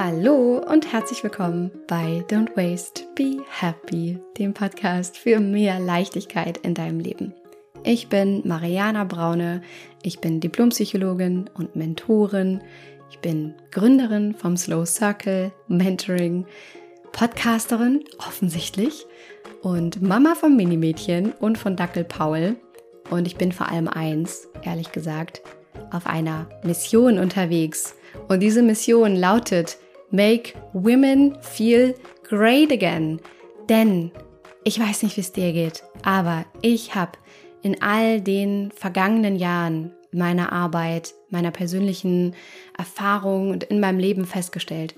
Hallo 0.00 0.62
und 0.64 0.92
herzlich 0.92 1.24
willkommen 1.24 1.72
bei 1.88 2.24
Don't 2.28 2.56
Waste, 2.56 3.02
Be 3.16 3.38
Happy, 3.50 4.16
dem 4.38 4.54
Podcast 4.54 5.18
für 5.18 5.40
mehr 5.40 5.80
Leichtigkeit 5.80 6.56
in 6.58 6.74
deinem 6.74 7.00
Leben. 7.00 7.34
Ich 7.82 8.08
bin 8.08 8.46
Mariana 8.46 9.02
Braune, 9.02 9.60
ich 10.04 10.20
bin 10.20 10.38
Diplompsychologin 10.38 11.50
und 11.52 11.74
Mentorin, 11.74 12.62
ich 13.10 13.18
bin 13.18 13.56
Gründerin 13.72 14.36
vom 14.36 14.56
Slow 14.56 14.86
Circle 14.86 15.50
Mentoring, 15.66 16.46
Podcasterin 17.10 18.04
offensichtlich 18.18 19.04
und 19.62 20.00
Mama 20.00 20.36
vom 20.36 20.56
Minimädchen 20.56 21.32
und 21.40 21.58
von 21.58 21.74
Dackel 21.74 22.04
Paul. 22.04 22.54
Und 23.10 23.26
ich 23.26 23.34
bin 23.34 23.50
vor 23.50 23.68
allem 23.68 23.88
eins, 23.88 24.46
ehrlich 24.62 24.92
gesagt, 24.92 25.42
auf 25.90 26.06
einer 26.06 26.48
Mission 26.62 27.18
unterwegs. 27.18 27.96
Und 28.28 28.40
diese 28.40 28.62
Mission 28.62 29.16
lautet 29.16 29.78
Make 30.10 30.54
Women 30.72 31.36
Feel 31.42 31.94
Great 32.22 32.72
Again. 32.72 33.20
Denn 33.68 34.10
ich 34.64 34.80
weiß 34.80 35.02
nicht, 35.02 35.16
wie 35.16 35.22
es 35.22 35.32
dir 35.32 35.52
geht, 35.52 35.82
aber 36.02 36.44
ich 36.62 36.94
habe 36.94 37.12
in 37.62 37.82
all 37.82 38.20
den 38.20 38.70
vergangenen 38.70 39.36
Jahren 39.36 39.92
meiner 40.12 40.52
Arbeit, 40.52 41.14
meiner 41.28 41.50
persönlichen 41.50 42.34
Erfahrung 42.76 43.50
und 43.50 43.64
in 43.64 43.80
meinem 43.80 43.98
Leben 43.98 44.24
festgestellt, 44.24 44.94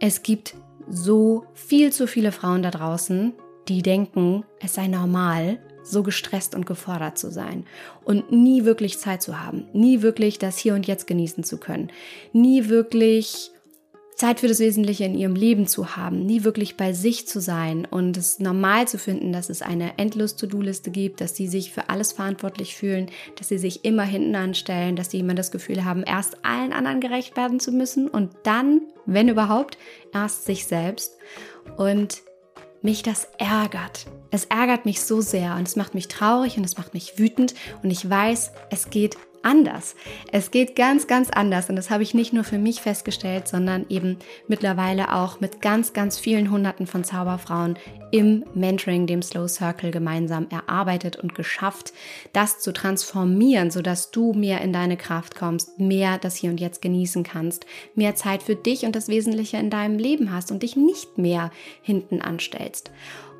es 0.00 0.22
gibt 0.22 0.54
so 0.88 1.46
viel 1.54 1.92
zu 1.92 2.06
viele 2.06 2.32
Frauen 2.32 2.62
da 2.62 2.70
draußen, 2.70 3.32
die 3.68 3.82
denken, 3.82 4.44
es 4.60 4.74
sei 4.74 4.86
normal, 4.86 5.58
so 5.82 6.02
gestresst 6.02 6.54
und 6.54 6.66
gefordert 6.66 7.16
zu 7.16 7.30
sein 7.30 7.64
und 8.04 8.32
nie 8.32 8.64
wirklich 8.64 8.98
Zeit 8.98 9.22
zu 9.22 9.40
haben, 9.40 9.68
nie 9.72 10.02
wirklich 10.02 10.38
das 10.38 10.58
Hier 10.58 10.74
und 10.74 10.86
Jetzt 10.86 11.06
genießen 11.06 11.44
zu 11.44 11.58
können, 11.58 11.90
nie 12.32 12.68
wirklich 12.68 13.52
Zeit 14.16 14.40
für 14.40 14.48
das 14.48 14.60
Wesentliche 14.60 15.04
in 15.04 15.14
ihrem 15.14 15.34
Leben 15.34 15.66
zu 15.66 15.94
haben, 15.94 16.24
nie 16.24 16.42
wirklich 16.42 16.78
bei 16.78 16.94
sich 16.94 17.28
zu 17.28 17.38
sein 17.38 17.86
und 17.88 18.16
es 18.16 18.38
normal 18.38 18.88
zu 18.88 18.98
finden, 18.98 19.30
dass 19.30 19.50
es 19.50 19.60
eine 19.60 19.98
endlos 19.98 20.36
To-Do-Liste 20.36 20.90
gibt, 20.90 21.20
dass 21.20 21.36
sie 21.36 21.46
sich 21.46 21.70
für 21.70 21.90
alles 21.90 22.12
verantwortlich 22.12 22.76
fühlen, 22.76 23.10
dass 23.36 23.48
sie 23.48 23.58
sich 23.58 23.84
immer 23.84 24.04
hinten 24.04 24.34
anstellen, 24.34 24.96
dass 24.96 25.10
sie 25.10 25.20
immer 25.20 25.34
das 25.34 25.50
Gefühl 25.50 25.84
haben, 25.84 26.02
erst 26.02 26.44
allen 26.46 26.72
anderen 26.72 27.00
gerecht 27.00 27.36
werden 27.36 27.60
zu 27.60 27.72
müssen 27.72 28.08
und 28.08 28.30
dann, 28.42 28.80
wenn 29.04 29.28
überhaupt, 29.28 29.76
erst 30.14 30.46
sich 30.46 30.66
selbst. 30.66 31.18
Und 31.76 32.22
mich 32.86 33.02
das 33.02 33.28
ärgert. 33.38 34.06
Es 34.30 34.46
ärgert 34.46 34.86
mich 34.86 35.02
so 35.02 35.20
sehr 35.20 35.56
und 35.56 35.66
es 35.66 35.76
macht 35.76 35.94
mich 35.94 36.08
traurig 36.08 36.56
und 36.56 36.64
es 36.64 36.78
macht 36.78 36.94
mich 36.94 37.18
wütend 37.18 37.54
und 37.82 37.90
ich 37.90 38.08
weiß, 38.08 38.52
es 38.70 38.90
geht 38.90 39.16
anders. 39.42 39.94
Es 40.32 40.50
geht 40.50 40.76
ganz, 40.76 41.06
ganz 41.06 41.30
anders 41.30 41.68
und 41.68 41.76
das 41.76 41.90
habe 41.90 42.02
ich 42.02 42.14
nicht 42.14 42.32
nur 42.32 42.44
für 42.44 42.58
mich 42.58 42.80
festgestellt, 42.80 43.48
sondern 43.48 43.86
eben 43.88 44.18
mittlerweile 44.48 45.14
auch 45.14 45.40
mit 45.40 45.60
ganz, 45.60 45.92
ganz 45.92 46.18
vielen 46.18 46.50
Hunderten 46.50 46.86
von 46.86 47.04
Zauberfrauen 47.04 47.78
im 48.10 48.44
Mentoring, 48.54 49.06
dem 49.06 49.22
Slow 49.22 49.48
Circle 49.48 49.90
gemeinsam 49.90 50.46
erarbeitet 50.50 51.16
und 51.16 51.34
geschafft, 51.34 51.92
das 52.32 52.60
zu 52.60 52.72
transformieren, 52.72 53.70
sodass 53.70 54.10
du 54.10 54.32
mehr 54.32 54.60
in 54.60 54.72
deine 54.72 54.96
Kraft 54.96 55.34
kommst, 55.34 55.78
mehr 55.78 56.18
das 56.18 56.36
Hier 56.36 56.50
und 56.50 56.60
Jetzt 56.60 56.82
genießen 56.82 57.24
kannst, 57.24 57.66
mehr 57.94 58.14
Zeit 58.14 58.42
für 58.42 58.56
dich 58.56 58.84
und 58.84 58.96
das 58.96 59.08
Wesentliche 59.08 59.56
in 59.56 59.70
deinem 59.70 59.98
Leben 59.98 60.32
hast 60.32 60.50
und 60.50 60.62
dich 60.62 60.76
nicht 60.76 61.18
mehr 61.18 61.50
hinten 61.82 62.20
anstellst. 62.20 62.90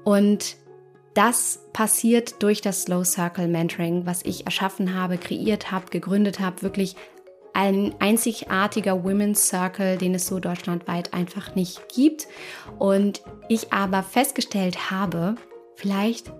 Und 0.04 0.56
das 1.16 1.60
passiert 1.72 2.42
durch 2.42 2.60
das 2.60 2.82
Slow 2.82 3.04
Circle 3.04 3.48
Mentoring, 3.48 4.04
was 4.04 4.22
ich 4.22 4.44
erschaffen 4.44 4.94
habe, 4.94 5.16
kreiert 5.16 5.72
habe, 5.72 5.86
gegründet 5.90 6.40
habe, 6.40 6.60
wirklich 6.60 6.94
ein 7.54 7.94
einzigartiger 8.00 9.02
Women's 9.02 9.48
Circle, 9.48 9.96
den 9.96 10.14
es 10.14 10.26
so 10.26 10.40
deutschlandweit 10.40 11.14
einfach 11.14 11.54
nicht 11.54 11.88
gibt. 11.88 12.28
Und 12.78 13.22
ich 13.48 13.72
aber 13.72 14.02
festgestellt 14.02 14.90
habe, 14.90 15.36
vielleicht 15.74 16.30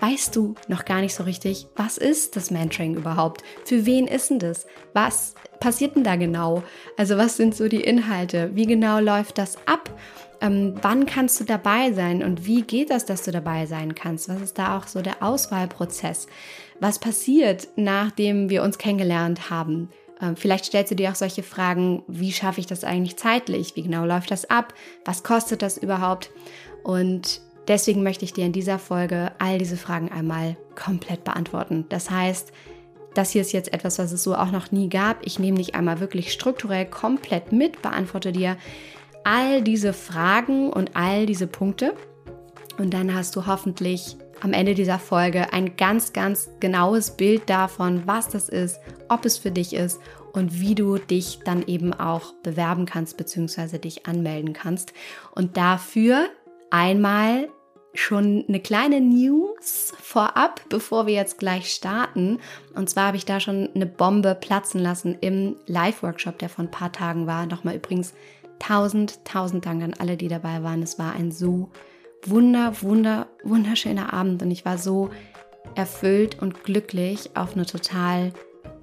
weißt 0.00 0.36
du 0.36 0.56
noch 0.68 0.84
gar 0.84 1.00
nicht 1.00 1.14
so 1.14 1.22
richtig, 1.24 1.66
was 1.74 1.96
ist 1.96 2.36
das 2.36 2.50
Mentoring 2.50 2.96
überhaupt? 2.96 3.42
Für 3.64 3.86
wen 3.86 4.06
ist 4.06 4.28
denn 4.28 4.38
das? 4.38 4.66
Was 4.92 5.34
passiert 5.58 5.96
denn 5.96 6.04
da 6.04 6.16
genau? 6.16 6.62
Also 6.98 7.16
was 7.16 7.38
sind 7.38 7.56
so 7.56 7.66
die 7.66 7.80
Inhalte? 7.80 8.50
Wie 8.54 8.66
genau 8.66 9.00
läuft 9.00 9.38
das 9.38 9.56
ab? 9.66 9.90
Ähm, 10.40 10.74
wann 10.82 11.06
kannst 11.06 11.40
du 11.40 11.44
dabei 11.44 11.92
sein 11.92 12.22
und 12.22 12.46
wie 12.46 12.62
geht 12.62 12.90
das, 12.90 13.04
dass 13.04 13.22
du 13.22 13.32
dabei 13.32 13.66
sein 13.66 13.94
kannst? 13.94 14.28
Was 14.28 14.40
ist 14.40 14.58
da 14.58 14.76
auch 14.76 14.86
so 14.86 15.02
der 15.02 15.22
Auswahlprozess? 15.22 16.26
Was 16.80 16.98
passiert, 16.98 17.68
nachdem 17.76 18.50
wir 18.50 18.62
uns 18.62 18.78
kennengelernt 18.78 19.50
haben? 19.50 19.90
Ähm, 20.20 20.36
vielleicht 20.36 20.66
stellst 20.66 20.90
du 20.90 20.96
dir 20.96 21.10
auch 21.10 21.14
solche 21.14 21.42
Fragen, 21.42 22.02
wie 22.06 22.32
schaffe 22.32 22.60
ich 22.60 22.66
das 22.66 22.84
eigentlich 22.84 23.16
zeitlich? 23.16 23.76
Wie 23.76 23.82
genau 23.82 24.04
läuft 24.04 24.30
das 24.30 24.48
ab? 24.48 24.74
Was 25.04 25.22
kostet 25.22 25.62
das 25.62 25.76
überhaupt? 25.76 26.30
Und 26.82 27.40
deswegen 27.68 28.02
möchte 28.02 28.24
ich 28.24 28.32
dir 28.32 28.46
in 28.46 28.52
dieser 28.52 28.78
Folge 28.78 29.32
all 29.38 29.58
diese 29.58 29.76
Fragen 29.76 30.10
einmal 30.10 30.56
komplett 30.74 31.24
beantworten. 31.24 31.86
Das 31.88 32.10
heißt, 32.10 32.52
das 33.14 33.30
hier 33.30 33.40
ist 33.40 33.52
jetzt 33.52 33.72
etwas, 33.72 33.98
was 33.98 34.12
es 34.12 34.22
so 34.22 34.34
auch 34.34 34.50
noch 34.50 34.72
nie 34.72 34.88
gab. 34.88 35.24
Ich 35.24 35.38
nehme 35.38 35.56
dich 35.56 35.74
einmal 35.74 36.00
wirklich 36.00 36.32
strukturell 36.32 36.84
komplett 36.84 37.50
mit, 37.50 37.80
beantworte 37.80 38.30
dir 38.30 38.56
all 39.26 39.60
diese 39.60 39.92
Fragen 39.92 40.72
und 40.72 40.94
all 40.94 41.26
diese 41.26 41.48
Punkte. 41.48 41.94
Und 42.78 42.94
dann 42.94 43.12
hast 43.12 43.34
du 43.34 43.46
hoffentlich 43.46 44.16
am 44.40 44.52
Ende 44.52 44.74
dieser 44.74 45.00
Folge 45.00 45.52
ein 45.52 45.76
ganz, 45.76 46.12
ganz 46.12 46.48
genaues 46.60 47.16
Bild 47.16 47.50
davon, 47.50 48.02
was 48.06 48.28
das 48.28 48.48
ist, 48.48 48.78
ob 49.08 49.24
es 49.24 49.36
für 49.36 49.50
dich 49.50 49.74
ist 49.74 50.00
und 50.32 50.60
wie 50.60 50.76
du 50.76 50.98
dich 50.98 51.40
dann 51.44 51.66
eben 51.66 51.92
auch 51.92 52.34
bewerben 52.44 52.86
kannst 52.86 53.16
bzw. 53.16 53.78
dich 53.78 54.06
anmelden 54.06 54.52
kannst. 54.52 54.92
Und 55.34 55.56
dafür 55.56 56.28
einmal 56.70 57.48
schon 57.94 58.44
eine 58.46 58.60
kleine 58.60 59.00
News 59.00 59.92
vorab, 60.00 60.60
bevor 60.68 61.06
wir 61.06 61.14
jetzt 61.14 61.38
gleich 61.38 61.70
starten. 61.72 62.38
Und 62.74 62.90
zwar 62.90 63.08
habe 63.08 63.16
ich 63.16 63.24
da 63.24 63.40
schon 63.40 63.70
eine 63.74 63.86
Bombe 63.86 64.34
platzen 64.34 64.80
lassen 64.80 65.16
im 65.20 65.56
Live-Workshop, 65.66 66.38
der 66.38 66.48
vor 66.48 66.64
ein 66.64 66.70
paar 66.70 66.92
Tagen 66.92 67.26
war. 67.26 67.46
Nochmal 67.46 67.76
übrigens 67.76 68.14
Tausend, 68.58 69.24
tausend 69.24 69.66
Dank 69.66 69.82
an 69.82 69.94
alle, 69.98 70.16
die 70.16 70.28
dabei 70.28 70.62
waren. 70.62 70.82
Es 70.82 70.98
war 70.98 71.12
ein 71.12 71.30
so 71.30 71.70
wunder, 72.24 72.82
wunder, 72.82 73.28
wunderschöner 73.44 74.12
Abend 74.12 74.42
und 74.42 74.50
ich 74.50 74.64
war 74.64 74.78
so 74.78 75.10
erfüllt 75.74 76.40
und 76.40 76.64
glücklich 76.64 77.30
auf 77.34 77.54
eine 77.54 77.66
total 77.66 78.32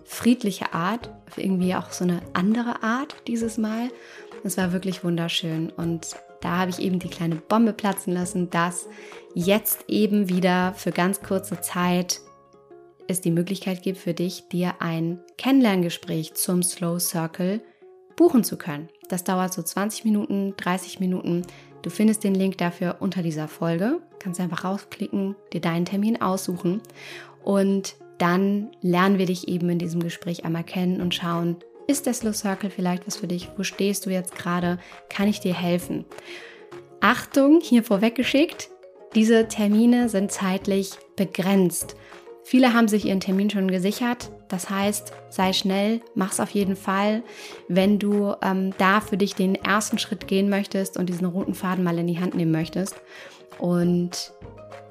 friedliche 0.05 0.73
Art, 0.73 1.09
auf 1.27 1.37
irgendwie 1.37 1.75
auch 1.75 1.91
so 1.91 2.03
eine 2.03 2.21
andere 2.33 2.83
Art 2.83 3.15
dieses 3.27 3.57
Mal. 3.57 3.89
Es 4.43 4.57
war 4.57 4.73
wirklich 4.73 5.03
wunderschön 5.03 5.69
und 5.69 6.15
da 6.41 6.57
habe 6.57 6.71
ich 6.71 6.79
eben 6.79 6.99
die 6.99 7.09
kleine 7.09 7.35
Bombe 7.35 7.71
platzen 7.71 8.13
lassen, 8.13 8.49
dass 8.49 8.87
jetzt 9.33 9.85
eben 9.87 10.27
wieder 10.27 10.73
für 10.75 10.91
ganz 10.91 11.21
kurze 11.21 11.61
Zeit 11.61 12.19
es 13.07 13.21
die 13.21 13.31
Möglichkeit 13.31 13.81
gibt 13.81 13.97
für 13.97 14.13
dich, 14.13 14.49
dir 14.49 14.75
ein 14.79 15.19
Kennenlerngespräch 15.37 16.33
zum 16.35 16.63
Slow 16.63 16.99
Circle 16.99 17.61
buchen 18.15 18.43
zu 18.43 18.57
können. 18.57 18.89
Das 19.09 19.23
dauert 19.23 19.53
so 19.53 19.61
20 19.61 20.05
Minuten, 20.05 20.53
30 20.57 20.99
Minuten. 20.99 21.43
Du 21.81 21.89
findest 21.89 22.23
den 22.23 22.35
Link 22.35 22.57
dafür 22.57 22.97
unter 22.99 23.21
dieser 23.21 23.47
Folge. 23.47 23.99
Kannst 24.19 24.39
einfach 24.39 24.63
rausklicken, 24.63 25.35
dir 25.51 25.61
deinen 25.61 25.85
Termin 25.85 26.21
aussuchen 26.21 26.81
und 27.43 27.95
dann 28.17 28.69
lernen 28.81 29.17
wir 29.17 29.25
dich 29.25 29.47
eben 29.47 29.69
in 29.69 29.79
diesem 29.79 30.01
Gespräch 30.01 30.45
einmal 30.45 30.63
kennen 30.63 31.01
und 31.01 31.13
schauen, 31.13 31.57
ist 31.87 32.05
der 32.05 32.13
Slow 32.13 32.33
Circle 32.33 32.69
vielleicht 32.69 33.05
was 33.05 33.17
für 33.17 33.27
dich? 33.27 33.49
Wo 33.57 33.63
stehst 33.63 34.05
du 34.05 34.09
jetzt 34.09 34.35
gerade? 34.35 34.79
Kann 35.09 35.27
ich 35.27 35.41
dir 35.41 35.53
helfen? 35.53 36.05
Achtung, 37.01 37.59
hier 37.61 37.83
vorweggeschickt, 37.83 38.69
diese 39.15 39.47
Termine 39.49 40.07
sind 40.07 40.31
zeitlich 40.31 40.91
begrenzt. 41.17 41.97
Viele 42.43 42.73
haben 42.73 42.87
sich 42.87 43.05
ihren 43.05 43.19
Termin 43.19 43.49
schon 43.49 43.69
gesichert. 43.69 44.31
Das 44.53 44.69
heißt, 44.69 45.13
sei 45.31 45.51
schnell, 45.51 46.01
mach's 46.13 46.39
auf 46.39 46.51
jeden 46.51 46.75
Fall. 46.75 47.23
Wenn 47.69 47.97
du 47.97 48.35
ähm, 48.43 48.71
da 48.77 49.01
für 49.01 49.17
dich 49.17 49.33
den 49.33 49.55
ersten 49.55 49.97
Schritt 49.97 50.27
gehen 50.27 50.47
möchtest 50.47 50.95
und 50.95 51.07
diesen 51.07 51.25
roten 51.25 51.55
Faden 51.55 51.83
mal 51.83 51.97
in 51.97 52.05
die 52.05 52.19
Hand 52.19 52.35
nehmen 52.35 52.51
möchtest. 52.51 53.01
Und 53.57 54.31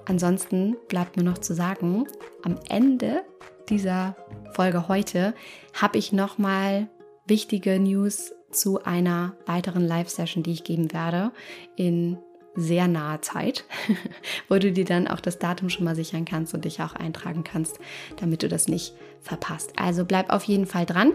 ansonsten 0.05 0.77
bleibt 0.89 1.17
mir 1.17 1.23
noch 1.23 1.39
zu 1.39 1.55
sagen, 1.55 2.09
am 2.43 2.57
Ende 2.69 3.23
dieser 3.69 4.17
Folge 4.51 4.89
heute 4.89 5.33
habe 5.81 5.97
ich 5.97 6.13
nochmal 6.13 6.89
wichtige 7.29 7.79
News 7.79 8.33
zu 8.51 8.83
einer 8.83 9.37
weiteren 9.47 9.87
Live-Session, 9.87 10.43
die 10.43 10.55
ich 10.55 10.65
geben 10.65 10.93
werde 10.93 11.31
in 11.77 12.19
sehr 12.55 12.89
nahe 12.89 13.21
Zeit, 13.21 13.65
wo 14.49 14.59
du 14.59 14.73
dir 14.73 14.85
dann 14.85 15.09
auch 15.09 15.21
das 15.21 15.39
Datum 15.39 15.71
schon 15.71 15.85
mal 15.85 15.97
sichern 15.97 16.25
kannst 16.25 16.55
und 16.55 16.65
dich 16.65 16.81
auch 16.81 16.95
eintragen 16.95 17.45
kannst, 17.45 17.79
damit 18.17 18.43
du 18.43 18.49
das 18.49 18.69
nicht 18.69 18.95
verpasst. 19.21 19.73
Also 19.77 20.05
bleib 20.05 20.31
auf 20.31 20.45
jeden 20.45 20.67
Fall 20.67 20.87
dran 20.87 21.13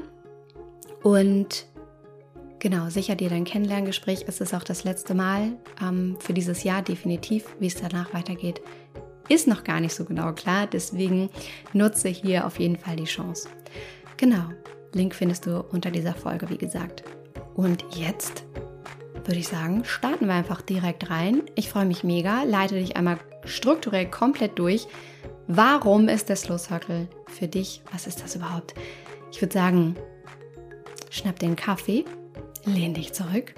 und 1.04 1.68
genau, 2.60 2.90
sicher 2.90 3.16
dir 3.16 3.30
dein 3.30 3.44
Kennenlerngespräch. 3.44 4.26
Es 4.28 4.42
ist 4.42 4.54
auch 4.54 4.64
das 4.64 4.84
letzte 4.84 5.14
Mal 5.14 5.54
ähm, 5.82 6.18
für 6.20 6.34
dieses 6.34 6.64
Jahr 6.64 6.82
definitiv, 6.82 7.46
wie 7.60 7.68
es 7.68 7.76
danach 7.76 8.14
weitergeht. 8.14 8.62
Ist 9.30 9.48
noch 9.48 9.64
gar 9.64 9.80
nicht 9.80 9.94
so 9.94 10.06
genau 10.06 10.32
klar, 10.34 10.68
deswegen 10.68 11.30
nutze 11.74 12.10
hier 12.10 12.48
auf 12.48 12.60
jeden 12.60 12.78
Fall 12.78 12.96
die 12.96 13.04
Chance. 13.04 13.50
Genau, 14.16 14.46
Link 14.94 15.14
findest 15.14 15.46
du 15.46 15.64
unter 15.72 15.92
dieser 15.92 16.14
Folge, 16.14 16.50
wie 16.50 16.58
gesagt. 16.58 17.04
Und 17.56 17.84
jetzt 17.96 18.46
würde 19.26 19.40
ich 19.40 19.48
sagen, 19.48 19.84
starten 19.86 20.28
wir 20.28 20.34
einfach 20.34 20.62
direkt 20.62 21.10
rein. 21.10 21.44
Ich 21.56 21.70
freue 21.70 21.86
mich 21.86 22.04
mega, 22.04 22.44
leite 22.44 22.76
dich 22.76 22.96
einmal 22.96 23.20
strukturell 23.46 24.10
komplett 24.10 24.58
durch. 24.60 24.88
Warum 25.48 26.10
ist 26.10 26.30
der 26.30 26.36
Slow 26.36 26.58
Circle 26.58 27.08
für 27.28 27.48
dich? 27.48 27.82
Was 27.92 28.08
ist 28.08 28.22
das 28.22 28.36
überhaupt? 28.36 28.76
Ich 29.32 29.42
würde 29.42 29.54
sagen, 29.54 29.96
schnapp 31.10 31.40
den 31.40 31.56
Kaffee, 31.56 32.06
lehn 32.66 32.94
dich 32.94 33.14
zurück 33.14 33.54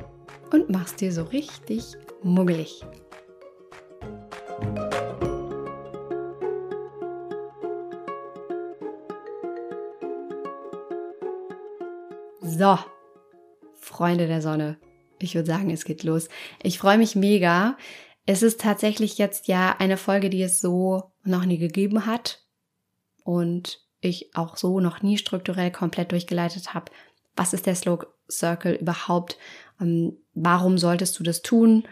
und 0.51 0.69
mach's 0.69 0.95
dir 0.95 1.11
so 1.11 1.23
richtig 1.23 1.95
muggelig. 2.21 2.83
So, 12.41 12.77
Freunde 13.75 14.27
der 14.27 14.41
Sonne, 14.41 14.77
ich 15.23 15.35
würde 15.35 15.47
sagen, 15.47 15.69
es 15.69 15.85
geht 15.85 16.03
los. 16.03 16.29
Ich 16.63 16.79
freue 16.79 16.97
mich 16.97 17.15
mega. 17.15 17.77
Es 18.25 18.43
ist 18.43 18.61
tatsächlich 18.61 19.17
jetzt 19.17 19.47
ja 19.47 19.75
eine 19.79 19.97
Folge, 19.97 20.29
die 20.29 20.41
es 20.43 20.61
so 20.61 21.11
noch 21.23 21.45
nie 21.45 21.57
gegeben 21.57 22.05
hat 22.05 22.43
und 23.23 23.81
ich 24.01 24.35
auch 24.35 24.57
so 24.57 24.79
noch 24.79 25.01
nie 25.01 25.17
strukturell 25.17 25.71
komplett 25.71 26.11
durchgeleitet 26.11 26.73
habe. 26.73 26.91
Was 27.35 27.53
ist 27.53 27.65
der 27.65 27.75
Slow 27.75 28.05
Circle 28.29 28.75
überhaupt? 28.75 29.37
Ähm, 29.81 30.17
warum 30.33 30.77
solltest 30.77 31.19
du 31.19 31.23
das 31.23 31.41
tun? 31.41 31.87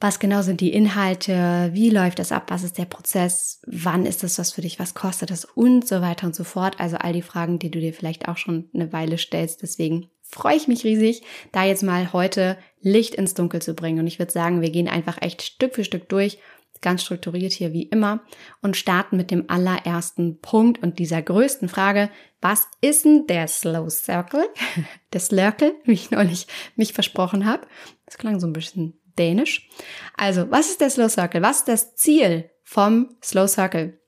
Was 0.00 0.18
genau 0.18 0.42
sind 0.42 0.60
die 0.60 0.72
Inhalte? 0.72 1.70
Wie 1.72 1.90
läuft 1.90 2.18
das 2.18 2.32
ab? 2.32 2.44
Was 2.48 2.62
ist 2.62 2.78
der 2.78 2.84
Prozess? 2.84 3.60
Wann 3.66 4.06
ist 4.06 4.22
das 4.22 4.38
was 4.38 4.52
für 4.52 4.60
dich? 4.60 4.78
Was 4.78 4.94
kostet 4.94 5.30
das? 5.30 5.44
Und 5.44 5.86
so 5.86 6.00
weiter 6.00 6.26
und 6.26 6.34
so 6.34 6.44
fort. 6.44 6.80
Also 6.80 6.96
all 6.96 7.12
die 7.12 7.22
Fragen, 7.22 7.58
die 7.58 7.70
du 7.70 7.80
dir 7.80 7.94
vielleicht 7.94 8.28
auch 8.28 8.36
schon 8.36 8.68
eine 8.74 8.92
Weile 8.92 9.18
stellst. 9.18 9.62
Deswegen 9.62 10.10
freue 10.22 10.56
ich 10.56 10.68
mich 10.68 10.84
riesig, 10.84 11.22
da 11.52 11.64
jetzt 11.64 11.82
mal 11.82 12.12
heute 12.12 12.58
Licht 12.80 13.14
ins 13.14 13.34
Dunkel 13.34 13.62
zu 13.62 13.74
bringen. 13.74 14.00
Und 14.00 14.06
ich 14.06 14.18
würde 14.18 14.32
sagen, 14.32 14.60
wir 14.60 14.70
gehen 14.70 14.88
einfach 14.88 15.22
echt 15.22 15.42
Stück 15.42 15.74
für 15.74 15.84
Stück 15.84 16.08
durch, 16.08 16.38
ganz 16.84 17.02
strukturiert 17.02 17.52
hier 17.52 17.72
wie 17.72 17.84
immer 17.84 18.20
und 18.60 18.76
starten 18.76 19.16
mit 19.16 19.30
dem 19.30 19.48
allerersten 19.48 20.40
Punkt 20.40 20.82
und 20.82 20.98
dieser 20.98 21.22
größten 21.22 21.68
Frage. 21.68 22.10
Was 22.40 22.68
ist 22.80 23.04
denn 23.06 23.26
der 23.26 23.48
Slow 23.48 23.88
Circle? 23.88 24.44
Der 25.12 25.20
Slurkel, 25.20 25.76
wie 25.84 25.92
ich 25.92 26.10
neulich 26.10 26.48
mich 26.74 26.92
versprochen 26.92 27.46
habe. 27.46 27.66
Das 28.04 28.18
klang 28.18 28.40
so 28.40 28.48
ein 28.48 28.52
bisschen 28.52 29.00
dänisch. 29.18 29.68
Also, 30.16 30.50
was 30.50 30.70
ist 30.70 30.80
der 30.80 30.90
Slow 30.90 31.08
Circle? 31.08 31.42
Was 31.42 31.58
ist 31.60 31.68
das 31.68 31.96
Ziel 31.96 32.50
vom 32.62 33.16
Slow 33.22 33.48
Circle? 33.48 33.98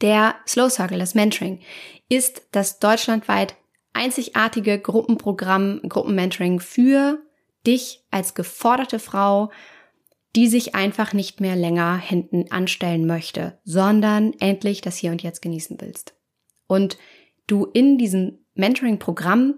Der 0.00 0.36
Slow 0.46 0.70
Circle, 0.70 0.98
das 0.98 1.14
Mentoring, 1.14 1.60
ist 2.08 2.42
das 2.52 2.78
deutschlandweit 2.78 3.56
einzigartige 3.92 4.78
Gruppenprogramm, 4.78 5.80
Gruppenmentoring 5.88 6.60
für 6.60 7.18
dich 7.66 8.04
als 8.10 8.34
geforderte 8.34 8.98
Frau, 8.98 9.50
die 10.34 10.48
sich 10.48 10.74
einfach 10.74 11.12
nicht 11.12 11.40
mehr 11.40 11.56
länger 11.56 11.98
hinten 11.98 12.50
anstellen 12.50 13.06
möchte, 13.06 13.58
sondern 13.64 14.32
endlich 14.40 14.80
das 14.80 14.96
Hier 14.96 15.10
und 15.10 15.22
Jetzt 15.22 15.42
genießen 15.42 15.78
willst. 15.80 16.14
Und 16.66 16.96
du 17.46 17.66
in 17.66 17.98
diesem 17.98 18.38
Mentoring-Programm 18.54 19.54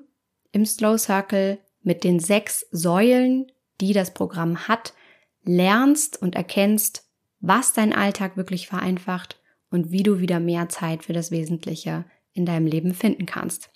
im 0.52 0.66
Slow 0.66 0.98
Circle 0.98 1.58
mit 1.82 2.02
den 2.02 2.18
sechs 2.18 2.66
Säulen, 2.70 3.46
die 3.80 3.92
das 3.92 4.14
Programm 4.14 4.68
hat, 4.68 4.94
lernst 5.42 6.20
und 6.20 6.34
erkennst, 6.34 7.04
was 7.40 7.72
dein 7.72 7.92
Alltag 7.92 8.36
wirklich 8.36 8.66
vereinfacht 8.66 9.40
und 9.70 9.90
wie 9.90 10.02
du 10.02 10.20
wieder 10.20 10.40
mehr 10.40 10.68
Zeit 10.68 11.04
für 11.04 11.12
das 11.12 11.30
Wesentliche 11.30 12.04
in 12.32 12.46
deinem 12.46 12.66
Leben 12.66 12.94
finden 12.94 13.26
kannst. 13.26 13.70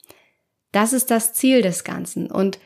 Das 0.73 0.93
ist 0.93 1.11
das 1.11 1.35
Ziel 1.35 1.63
des 1.63 1.85
Ganzen. 1.85 2.31
Und 2.31 2.59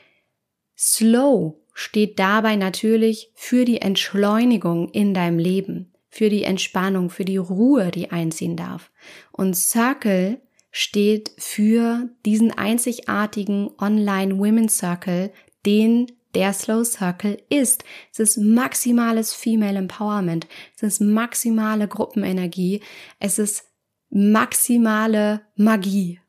Slow 0.77 1.59
steht 1.75 2.19
dabei 2.19 2.57
natürlich 2.57 3.31
für 3.35 3.65
die 3.65 3.81
Entschleunigung 3.81 4.89
in 4.91 5.15
deinem 5.15 5.39
Leben, 5.39 5.93
für 6.09 6.29
die 6.29 6.45
Entspannung, 6.45 7.11
für 7.11 7.25
die 7.25 7.37
Ruhe, 7.37 7.91
die 7.91 8.11
einziehen 8.11 8.57
darf. 8.57 8.91
Und 9.31 9.57
Circle 9.57 10.41
steht 10.71 11.33
für 11.39 12.09
diesen 12.25 12.51
einzigartigen 12.53 13.71
Online 13.79 14.39
Women's 14.39 14.79
Circle, 14.79 15.33
den 15.65 16.07
der 16.35 16.53
Slow 16.53 16.85
Circle 16.85 17.43
ist. 17.49 17.85
Es 18.13 18.19
ist 18.19 18.39
maximales 18.39 19.35
Female 19.35 19.79
Empowerment. 19.79 20.47
Es 20.77 20.83
ist 20.83 21.01
maximale 21.01 21.89
Gruppenenergie. 21.89 22.83
Es 23.19 23.39
ist 23.39 23.65
maximale 24.11 25.43
Magie. 25.57 26.21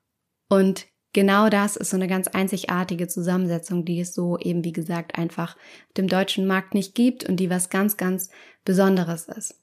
Und 0.49 0.87
genau 1.13 1.49
das 1.49 1.75
ist 1.75 1.89
so 1.89 1.97
eine 1.97 2.07
ganz 2.07 2.27
einzigartige 2.27 3.07
Zusammensetzung, 3.07 3.85
die 3.85 3.99
es 3.99 4.13
so 4.13 4.37
eben, 4.37 4.63
wie 4.63 4.73
gesagt, 4.73 5.17
einfach 5.17 5.57
dem 5.97 6.07
deutschen 6.07 6.47
Markt 6.47 6.73
nicht 6.73 6.95
gibt 6.95 7.23
und 7.27 7.37
die 7.37 7.49
was 7.49 7.69
ganz, 7.69 7.97
ganz 7.97 8.29
Besonderes 8.65 9.27
ist. 9.27 9.59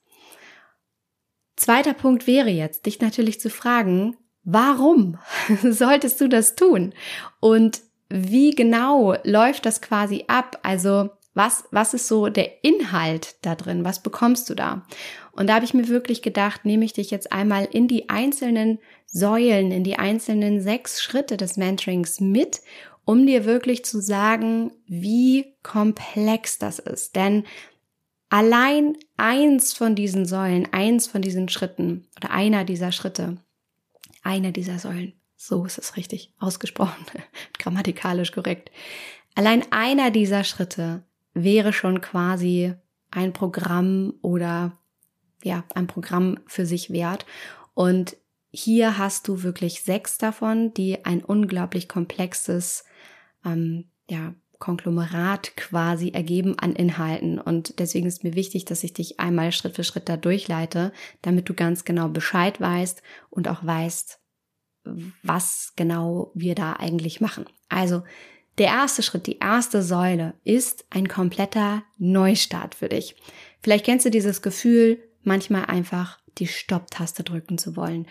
Zweiter 1.57 1.95
Punkt 1.95 2.27
wäre 2.27 2.51
jetzt, 2.51 2.87
dich 2.87 3.01
natürlich 3.01 3.41
zu 3.41 3.51
fragen, 3.51 4.17
warum 4.45 5.19
solltest 5.63 6.21
du 6.21 6.29
das 6.29 6.55
tun? 6.55 6.95
Und 7.41 7.83
wie 8.11 8.51
genau 8.51 9.15
läuft 9.25 9.65
das 9.65 9.81
quasi 9.81 10.25
ab? 10.27 10.59
Also 10.63 11.11
was, 11.33 11.65
was 11.71 11.95
ist 11.95 12.09
so 12.09 12.29
der 12.29 12.65
Inhalt 12.65 13.37
da 13.43 13.55
drin? 13.55 13.85
Was 13.85 14.03
bekommst 14.03 14.51
du 14.51 14.55
da? 14.55 14.85
Und 15.33 15.47
da 15.47 15.55
habe 15.55 15.65
ich 15.65 15.75
mir 15.75 15.89
wirklich 15.89 16.23
gedacht, 16.23 16.65
nehme 16.65 16.85
ich 16.85 16.93
dich 16.93 17.11
jetzt 17.11 17.33
einmal 17.33 17.69
in 17.71 17.87
die 17.87 18.09
einzelnen 18.09 18.81
Säulen, 19.07 19.71
in 19.71 19.85
die 19.85 19.97
einzelnen 19.97 20.61
sechs 20.61 21.01
Schritte 21.01 21.37
des 21.37 21.57
Mentorings 21.57 22.21
mit, 22.21 22.61
um 23.05 23.27
dir 23.27 23.45
wirklich 23.45 23.85
zu 23.85 24.01
sagen, 24.01 24.73
wie 24.87 25.55
komplex 25.63 26.59
das 26.59 26.81
ist. 26.81 27.15
Denn 27.15 27.45
allein 28.29 28.97
eins 29.17 29.73
von 29.73 29.95
diesen 29.95 30.27
Säulen, 30.27 30.69
eins 30.73 31.07
von 31.07 31.23
diesen 31.23 31.49
Schritten 31.49 32.07
oder 32.17 32.33
einer 32.33 32.65
dieser 32.65 32.93
Schritte, 32.93 33.39
einer 34.23 34.51
dieser 34.51 34.79
Säulen, 34.79 35.13
so 35.41 35.65
ist 35.65 35.79
es 35.79 35.97
richtig 35.97 36.35
ausgesprochen, 36.39 37.07
grammatikalisch 37.59 38.31
korrekt. 38.31 38.71
Allein 39.35 39.65
einer 39.73 40.11
dieser 40.11 40.45
Schritte 40.45 41.03
wäre 41.33 41.73
schon 41.73 42.03
quasi 42.03 42.75
ein 43.11 43.33
Programm 43.33 44.13
oder 44.21 44.79
ja, 45.43 45.65
ein 45.75 45.87
Programm 45.87 46.39
für 46.47 46.67
sich 46.67 46.91
wert. 46.91 47.25
Und 47.73 48.19
hier 48.51 48.99
hast 48.99 49.29
du 49.29 49.43
wirklich 49.43 49.83
sechs 49.83 50.19
davon, 50.19 50.75
die 50.75 51.07
ein 51.07 51.25
unglaublich 51.25 51.89
komplexes 51.89 52.85
ähm, 53.43 53.89
ja, 54.11 54.35
Konglomerat 54.59 55.57
quasi 55.57 56.11
ergeben 56.11 56.59
an 56.59 56.75
Inhalten. 56.75 57.39
Und 57.39 57.79
deswegen 57.79 58.07
ist 58.07 58.25
mir 58.25 58.35
wichtig, 58.35 58.67
dass 58.67 58.85
ich 58.85 58.93
dich 58.93 59.19
einmal 59.19 59.53
Schritt 59.53 59.77
für 59.77 59.85
Schritt 59.85 60.11
da 60.11 60.19
durchleite, 60.19 60.93
damit 61.23 61.49
du 61.49 61.55
ganz 61.55 61.87
genau 61.87 62.09
Bescheid 62.09 62.61
weißt 62.61 63.03
und 63.31 63.49
auch 63.49 63.65
weißt, 63.65 64.21
was 65.23 65.73
genau 65.77 66.31
wir 66.35 66.55
da 66.55 66.75
eigentlich 66.75 67.21
machen. 67.21 67.47
Also 67.69 68.03
der 68.59 68.69
erste 68.69 69.03
Schritt, 69.03 69.27
die 69.27 69.39
erste 69.39 69.83
Säule 69.83 70.35
ist 70.45 70.85
ein 70.91 71.09
kompletter 71.09 71.83
Neustart 71.99 72.75
für 72.75 72.89
dich. 72.89 73.17
Vielleicht 73.63 73.87
kennst 73.87 74.07
du 74.07 74.11
dieses 74.11 74.43
Gefühl, 74.43 75.03
manchmal 75.23 75.67
einfach 75.67 76.19
die 76.39 76.47
Stopptaste 76.47 77.23
drücken 77.23 77.59
zu 77.59 77.77
wollen. 77.77 78.07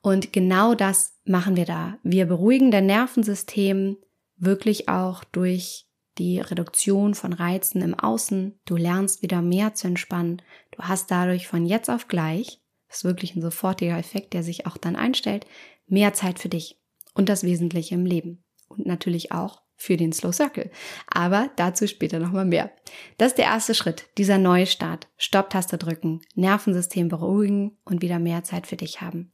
Und 0.00 0.32
genau 0.32 0.74
das 0.74 1.14
machen 1.24 1.56
wir 1.56 1.64
da. 1.64 1.98
Wir 2.02 2.26
beruhigen 2.26 2.70
dein 2.70 2.86
Nervensystem 2.86 3.96
wirklich 4.36 4.88
auch 4.88 5.24
durch 5.24 5.86
die 6.18 6.40
Reduktion 6.40 7.14
von 7.14 7.32
Reizen 7.32 7.82
im 7.82 7.94
Außen. 7.94 8.58
Du 8.64 8.76
lernst 8.76 9.22
wieder 9.22 9.42
mehr 9.42 9.74
zu 9.74 9.86
entspannen. 9.86 10.42
Du 10.72 10.82
hast 10.82 11.10
dadurch 11.10 11.46
von 11.46 11.66
jetzt 11.66 11.90
auf 11.90 12.08
gleich, 12.08 12.60
das 12.88 12.98
ist 12.98 13.04
wirklich 13.04 13.36
ein 13.36 13.42
sofortiger 13.42 13.98
Effekt, 13.98 14.32
der 14.32 14.42
sich 14.42 14.66
auch 14.66 14.76
dann 14.76 14.96
einstellt, 14.96 15.46
mehr 15.88 16.12
Zeit 16.12 16.38
für 16.38 16.48
dich 16.48 16.78
und 17.14 17.28
das 17.28 17.42
Wesentliche 17.42 17.94
im 17.94 18.06
Leben. 18.06 18.44
Und 18.68 18.86
natürlich 18.86 19.32
auch 19.32 19.62
für 19.76 19.96
den 19.96 20.12
Slow 20.12 20.32
Circle. 20.32 20.70
Aber 21.06 21.50
dazu 21.56 21.86
später 21.86 22.18
nochmal 22.18 22.44
mehr. 22.44 22.70
Das 23.16 23.28
ist 23.28 23.38
der 23.38 23.46
erste 23.46 23.74
Schritt, 23.74 24.06
dieser 24.18 24.36
neue 24.36 24.66
Start. 24.66 25.06
Stopptaste 25.16 25.78
drücken, 25.78 26.20
Nervensystem 26.34 27.08
beruhigen 27.08 27.78
und 27.84 28.02
wieder 28.02 28.18
mehr 28.18 28.44
Zeit 28.44 28.66
für 28.66 28.76
dich 28.76 29.00
haben. 29.00 29.32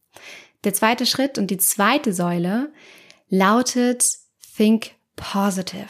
Der 0.64 0.74
zweite 0.74 1.06
Schritt 1.06 1.38
und 1.38 1.50
die 1.50 1.58
zweite 1.58 2.12
Säule 2.12 2.72
lautet 3.28 4.18
Think 4.56 4.92
Positive. 5.16 5.88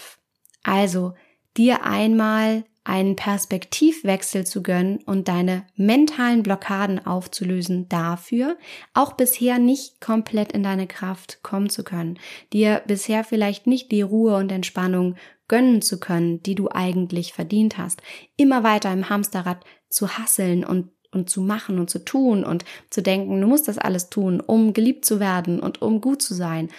Also 0.62 1.14
dir 1.56 1.84
einmal 1.84 2.64
einen 2.84 3.16
Perspektivwechsel 3.16 4.46
zu 4.46 4.62
gönnen 4.62 4.98
und 5.06 5.28
deine 5.28 5.66
mentalen 5.74 6.42
Blockaden 6.42 7.04
aufzulösen 7.04 7.88
dafür, 7.88 8.56
auch 8.92 9.14
bisher 9.14 9.58
nicht 9.58 10.00
komplett 10.00 10.52
in 10.52 10.62
deine 10.62 10.86
Kraft 10.86 11.42
kommen 11.42 11.70
zu 11.70 11.82
können, 11.82 12.18
dir 12.52 12.82
bisher 12.86 13.24
vielleicht 13.24 13.66
nicht 13.66 13.90
die 13.90 14.02
Ruhe 14.02 14.36
und 14.36 14.52
Entspannung 14.52 15.16
gönnen 15.48 15.82
zu 15.82 15.98
können, 15.98 16.42
die 16.42 16.54
du 16.54 16.68
eigentlich 16.70 17.32
verdient 17.32 17.78
hast, 17.78 18.02
immer 18.36 18.62
weiter 18.62 18.92
im 18.92 19.08
Hamsterrad 19.08 19.64
zu 19.88 20.18
hasseln 20.18 20.64
und 20.64 20.90
und 21.14 21.30
zu 21.30 21.42
machen 21.42 21.78
und 21.78 21.88
zu 21.88 22.04
tun 22.04 22.44
und 22.44 22.64
zu 22.90 23.00
denken, 23.00 23.40
du 23.40 23.46
musst 23.46 23.68
das 23.68 23.78
alles 23.78 24.10
tun, 24.10 24.40
um 24.40 24.72
geliebt 24.72 25.04
zu 25.04 25.20
werden 25.20 25.60
und 25.60 25.80
um 25.80 26.00
gut 26.00 26.20
zu 26.20 26.34
sein 26.34 26.70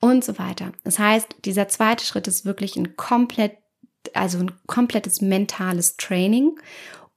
und 0.00 0.24
so 0.24 0.38
weiter. 0.38 0.72
Das 0.84 0.98
heißt, 0.98 1.34
dieser 1.44 1.68
zweite 1.68 2.04
Schritt 2.04 2.26
ist 2.26 2.44
wirklich 2.44 2.76
ein 2.76 2.96
komplett 2.96 3.59
also 4.14 4.38
ein 4.38 4.52
komplettes 4.66 5.20
mentales 5.20 5.96
Training, 5.96 6.58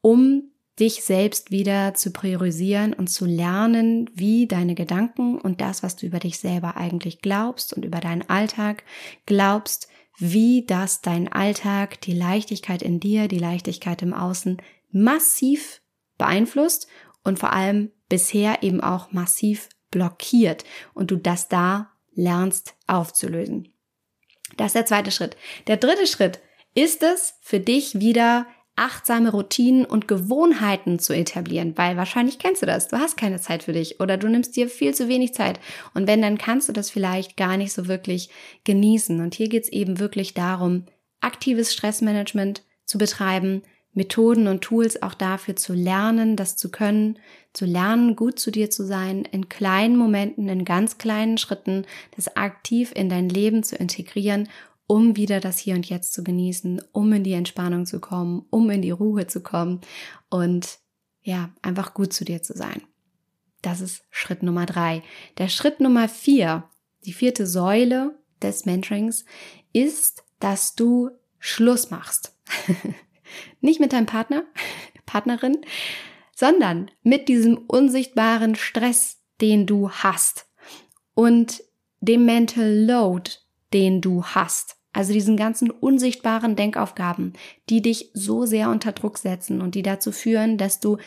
um 0.01 0.51
dich 0.79 1.03
selbst 1.03 1.51
wieder 1.51 1.93
zu 1.93 2.11
priorisieren 2.11 2.93
und 2.93 3.07
zu 3.07 3.25
lernen, 3.25 4.09
wie 4.13 4.47
deine 4.47 4.75
Gedanken 4.75 5.39
und 5.39 5.61
das, 5.61 5.83
was 5.83 5.95
du 5.95 6.05
über 6.05 6.19
dich 6.19 6.39
selber 6.39 6.77
eigentlich 6.77 7.21
glaubst 7.21 7.73
und 7.73 7.85
über 7.85 7.99
deinen 7.99 8.27
Alltag 8.27 8.83
glaubst, 9.25 9.87
wie 10.17 10.65
das 10.65 11.01
dein 11.01 11.31
Alltag, 11.31 12.01
die 12.01 12.13
Leichtigkeit 12.13 12.81
in 12.81 12.99
dir, 12.99 13.27
die 13.27 13.39
Leichtigkeit 13.39 14.01
im 14.01 14.13
Außen 14.13 14.57
massiv 14.91 15.81
beeinflusst 16.17 16.87
und 17.23 17.39
vor 17.39 17.53
allem 17.53 17.91
bisher 18.09 18.63
eben 18.63 18.81
auch 18.81 19.11
massiv 19.11 19.69
blockiert 19.91 20.63
und 20.93 21.11
du 21.11 21.17
das 21.17 21.49
da 21.49 21.91
lernst 22.13 22.75
aufzulösen. 22.87 23.73
Das 24.57 24.67
ist 24.67 24.75
der 24.75 24.85
zweite 24.85 25.11
Schritt. 25.11 25.35
Der 25.67 25.77
dritte 25.77 26.05
Schritt 26.05 26.39
ist 26.75 27.03
es 27.03 27.35
für 27.41 27.59
dich 27.59 27.99
wieder 27.99 28.47
achtsame 28.75 29.29
Routinen 29.29 29.85
und 29.85 30.07
Gewohnheiten 30.07 30.97
zu 30.97 31.13
etablieren, 31.13 31.77
weil 31.77 31.95
wahrscheinlich 31.95 32.39
kennst 32.39 32.63
du 32.63 32.65
das, 32.65 32.87
du 32.87 32.97
hast 32.97 33.17
keine 33.17 33.39
Zeit 33.39 33.63
für 33.63 33.73
dich 33.73 33.99
oder 33.99 34.17
du 34.17 34.27
nimmst 34.27 34.55
dir 34.55 34.67
viel 34.67 34.95
zu 34.95 35.07
wenig 35.07 35.33
Zeit. 35.33 35.59
Und 35.93 36.07
wenn, 36.07 36.21
dann 36.23 36.39
kannst 36.39 36.69
du 36.69 36.73
das 36.73 36.89
vielleicht 36.89 37.37
gar 37.37 37.57
nicht 37.57 37.71
so 37.71 37.87
wirklich 37.87 38.29
genießen. 38.63 39.21
Und 39.21 39.35
hier 39.35 39.47
geht 39.47 39.65
es 39.65 39.71
eben 39.71 39.99
wirklich 39.99 40.33
darum, 40.33 40.85
aktives 41.21 41.71
Stressmanagement 41.71 42.63
zu 42.85 42.97
betreiben, 42.97 43.61
Methoden 43.95 44.47
und 44.47 44.61
Tools 44.61 45.03
auch 45.03 45.13
dafür 45.13 45.55
zu 45.55 45.73
lernen, 45.73 46.35
das 46.35 46.57
zu 46.57 46.71
können, 46.71 47.19
zu 47.53 47.65
lernen, 47.65 48.15
gut 48.15 48.39
zu 48.39 48.49
dir 48.49 48.71
zu 48.71 48.83
sein, 48.87 49.23
in 49.23 49.49
kleinen 49.49 49.97
Momenten, 49.97 50.49
in 50.49 50.65
ganz 50.65 50.97
kleinen 50.97 51.37
Schritten, 51.37 51.85
das 52.15 52.35
aktiv 52.35 52.91
in 52.95 53.07
dein 53.07 53.29
Leben 53.29 53.61
zu 53.61 53.75
integrieren 53.75 54.49
um 54.87 55.15
wieder 55.15 55.39
das 55.39 55.57
Hier 55.57 55.75
und 55.75 55.87
Jetzt 55.89 56.13
zu 56.13 56.23
genießen, 56.23 56.81
um 56.91 57.11
in 57.13 57.23
die 57.23 57.33
Entspannung 57.33 57.85
zu 57.85 57.99
kommen, 57.99 58.45
um 58.49 58.69
in 58.69 58.81
die 58.81 58.91
Ruhe 58.91 59.27
zu 59.27 59.41
kommen 59.41 59.81
und 60.29 60.79
ja, 61.21 61.51
einfach 61.61 61.93
gut 61.93 62.13
zu 62.13 62.25
dir 62.25 62.43
zu 62.43 62.53
sein. 62.53 62.81
Das 63.61 63.79
ist 63.79 64.03
Schritt 64.09 64.43
Nummer 64.43 64.65
drei. 64.65 65.03
Der 65.37 65.47
Schritt 65.47 65.79
Nummer 65.79 66.09
vier, 66.09 66.69
die 67.05 67.13
vierte 67.13 67.47
Säule 67.47 68.19
des 68.41 68.65
Mentorings, 68.65 69.23
ist, 69.71 70.23
dass 70.39 70.75
du 70.75 71.11
Schluss 71.39 71.89
machst. 71.89 72.37
Nicht 73.61 73.79
mit 73.79 73.93
deinem 73.93 74.05
Partner, 74.05 74.43
Partnerin, 75.05 75.57
sondern 76.35 76.91
mit 77.03 77.29
diesem 77.29 77.57
unsichtbaren 77.57 78.55
Stress, 78.55 79.19
den 79.39 79.65
du 79.65 79.89
hast 79.89 80.45
und 81.13 81.63
dem 82.01 82.25
Mental 82.25 82.69
Load, 82.69 83.31
den 83.73 84.01
du 84.01 84.23
hast. 84.23 84.77
Also 84.93 85.11
diesen 85.11 85.37
ganzen 85.37 85.71
unsichtbaren 85.71 86.55
Denkaufgaben, 86.55 87.33
die 87.69 87.81
dich 87.81 88.11
so 88.13 88.45
sehr 88.45 88.69
unter 88.69 88.91
Druck 88.91 89.17
setzen 89.17 89.59
und 89.59 89.73
die 89.75 89.81
dazu 89.81 90.11
führen, 90.11 90.57
dass 90.57 90.79
du 90.79 90.97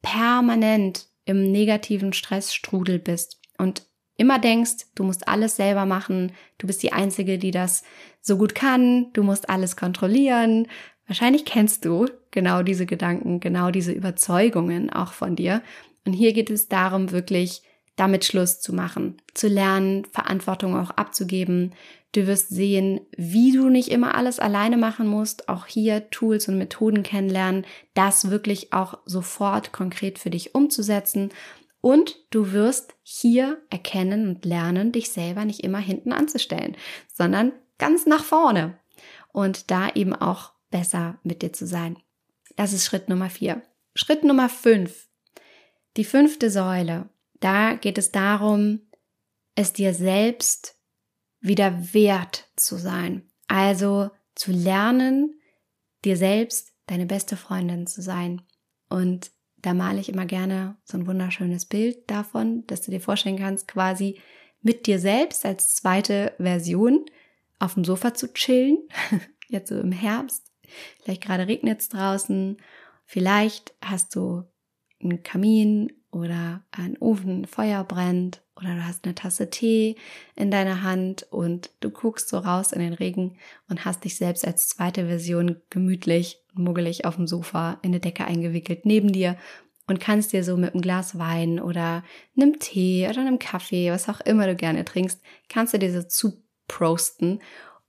permanent 0.00 1.08
im 1.26 1.52
negativen 1.52 2.12
Stressstrudel 2.12 2.98
bist 2.98 3.40
und 3.58 3.86
immer 4.16 4.38
denkst, 4.38 4.86
du 4.94 5.04
musst 5.04 5.28
alles 5.28 5.56
selber 5.56 5.86
machen, 5.86 6.32
du 6.58 6.66
bist 6.66 6.82
die 6.82 6.92
Einzige, 6.92 7.38
die 7.38 7.50
das 7.50 7.82
so 8.20 8.38
gut 8.38 8.54
kann, 8.54 9.12
du 9.12 9.22
musst 9.22 9.50
alles 9.50 9.76
kontrollieren. 9.76 10.68
Wahrscheinlich 11.06 11.44
kennst 11.44 11.84
du 11.84 12.06
genau 12.30 12.62
diese 12.62 12.86
Gedanken, 12.86 13.40
genau 13.40 13.70
diese 13.70 13.92
Überzeugungen 13.92 14.90
auch 14.90 15.12
von 15.12 15.36
dir. 15.36 15.62
Und 16.06 16.12
hier 16.12 16.32
geht 16.32 16.50
es 16.50 16.68
darum, 16.68 17.10
wirklich 17.10 17.62
damit 17.96 18.24
Schluss 18.24 18.60
zu 18.60 18.72
machen, 18.72 19.16
zu 19.34 19.48
lernen, 19.48 20.04
Verantwortung 20.06 20.76
auch 20.76 20.90
abzugeben, 20.90 21.72
Du 22.14 22.28
wirst 22.28 22.50
sehen, 22.50 23.00
wie 23.16 23.50
du 23.50 23.68
nicht 23.68 23.88
immer 23.88 24.14
alles 24.14 24.38
alleine 24.38 24.76
machen 24.76 25.08
musst, 25.08 25.48
auch 25.48 25.66
hier 25.66 26.10
Tools 26.10 26.46
und 26.46 26.56
Methoden 26.56 27.02
kennenlernen, 27.02 27.66
das 27.94 28.30
wirklich 28.30 28.72
auch 28.72 28.98
sofort 29.04 29.72
konkret 29.72 30.20
für 30.20 30.30
dich 30.30 30.54
umzusetzen. 30.54 31.30
Und 31.80 32.16
du 32.30 32.52
wirst 32.52 32.94
hier 33.02 33.58
erkennen 33.68 34.28
und 34.28 34.44
lernen, 34.44 34.92
dich 34.92 35.10
selber 35.10 35.44
nicht 35.44 35.64
immer 35.64 35.80
hinten 35.80 36.12
anzustellen, 36.12 36.76
sondern 37.12 37.50
ganz 37.78 38.06
nach 38.06 38.22
vorne 38.22 38.78
und 39.32 39.72
da 39.72 39.88
eben 39.88 40.14
auch 40.14 40.52
besser 40.70 41.18
mit 41.24 41.42
dir 41.42 41.52
zu 41.52 41.66
sein. 41.66 41.98
Das 42.54 42.72
ist 42.72 42.84
Schritt 42.84 43.08
Nummer 43.08 43.28
vier. 43.28 43.60
Schritt 43.96 44.22
Nummer 44.22 44.48
fünf. 44.48 45.08
Die 45.96 46.04
fünfte 46.04 46.48
Säule. 46.48 47.08
Da 47.44 47.74
geht 47.74 47.98
es 47.98 48.10
darum, 48.10 48.80
es 49.54 49.74
dir 49.74 49.92
selbst 49.92 50.80
wieder 51.40 51.92
wert 51.92 52.50
zu 52.56 52.76
sein. 52.76 53.30
Also 53.48 54.10
zu 54.34 54.50
lernen, 54.50 55.38
dir 56.06 56.16
selbst 56.16 56.72
deine 56.86 57.04
beste 57.04 57.36
Freundin 57.36 57.86
zu 57.86 58.00
sein. 58.00 58.40
Und 58.88 59.30
da 59.58 59.74
male 59.74 60.00
ich 60.00 60.08
immer 60.08 60.24
gerne 60.24 60.78
so 60.84 60.96
ein 60.96 61.06
wunderschönes 61.06 61.66
Bild 61.66 62.10
davon, 62.10 62.66
dass 62.66 62.80
du 62.80 62.90
dir 62.90 63.00
vorstellen 63.02 63.38
kannst, 63.38 63.68
quasi 63.68 64.18
mit 64.62 64.86
dir 64.86 64.98
selbst 64.98 65.44
als 65.44 65.74
zweite 65.74 66.32
Version 66.38 67.04
auf 67.58 67.74
dem 67.74 67.84
Sofa 67.84 68.14
zu 68.14 68.32
chillen, 68.32 68.78
jetzt 69.48 69.68
so 69.68 69.78
im 69.78 69.92
Herbst. 69.92 70.50
Vielleicht 71.02 71.22
gerade 71.22 71.46
regnet 71.46 71.82
es 71.82 71.90
draußen. 71.90 72.56
Vielleicht 73.04 73.74
hast 73.82 74.16
du 74.16 74.44
einen 74.98 75.22
Kamin 75.22 75.92
oder 76.14 76.62
ein 76.70 76.96
Ofen, 76.98 77.44
Feuer 77.44 77.82
brennt 77.82 78.40
oder 78.56 78.74
du 78.74 78.86
hast 78.86 79.04
eine 79.04 79.16
Tasse 79.16 79.50
Tee 79.50 79.96
in 80.36 80.50
deiner 80.50 80.82
Hand 80.82 81.26
und 81.30 81.70
du 81.80 81.90
guckst 81.90 82.28
so 82.28 82.38
raus 82.38 82.72
in 82.72 82.78
den 82.78 82.92
Regen 82.92 83.36
und 83.68 83.84
hast 83.84 84.04
dich 84.04 84.16
selbst 84.16 84.46
als 84.46 84.68
zweite 84.68 85.06
Version 85.06 85.60
gemütlich 85.70 86.40
muggelig 86.54 87.04
auf 87.04 87.16
dem 87.16 87.26
Sofa 87.26 87.78
in 87.82 87.90
eine 87.90 88.00
Decke 88.00 88.24
eingewickelt 88.24 88.86
neben 88.86 89.12
dir 89.12 89.36
und 89.88 89.98
kannst 89.98 90.32
dir 90.32 90.44
so 90.44 90.56
mit 90.56 90.72
einem 90.72 90.82
Glas 90.82 91.18
Wein 91.18 91.58
oder 91.58 92.04
einem 92.36 92.60
Tee 92.60 93.08
oder 93.08 93.20
einem 93.20 93.40
Kaffee, 93.40 93.90
was 93.90 94.08
auch 94.08 94.20
immer 94.20 94.46
du 94.46 94.54
gerne 94.54 94.84
trinkst, 94.84 95.20
kannst 95.48 95.74
du 95.74 95.78
dir 95.78 95.92
so 95.92 96.06
zuprosten 96.06 97.40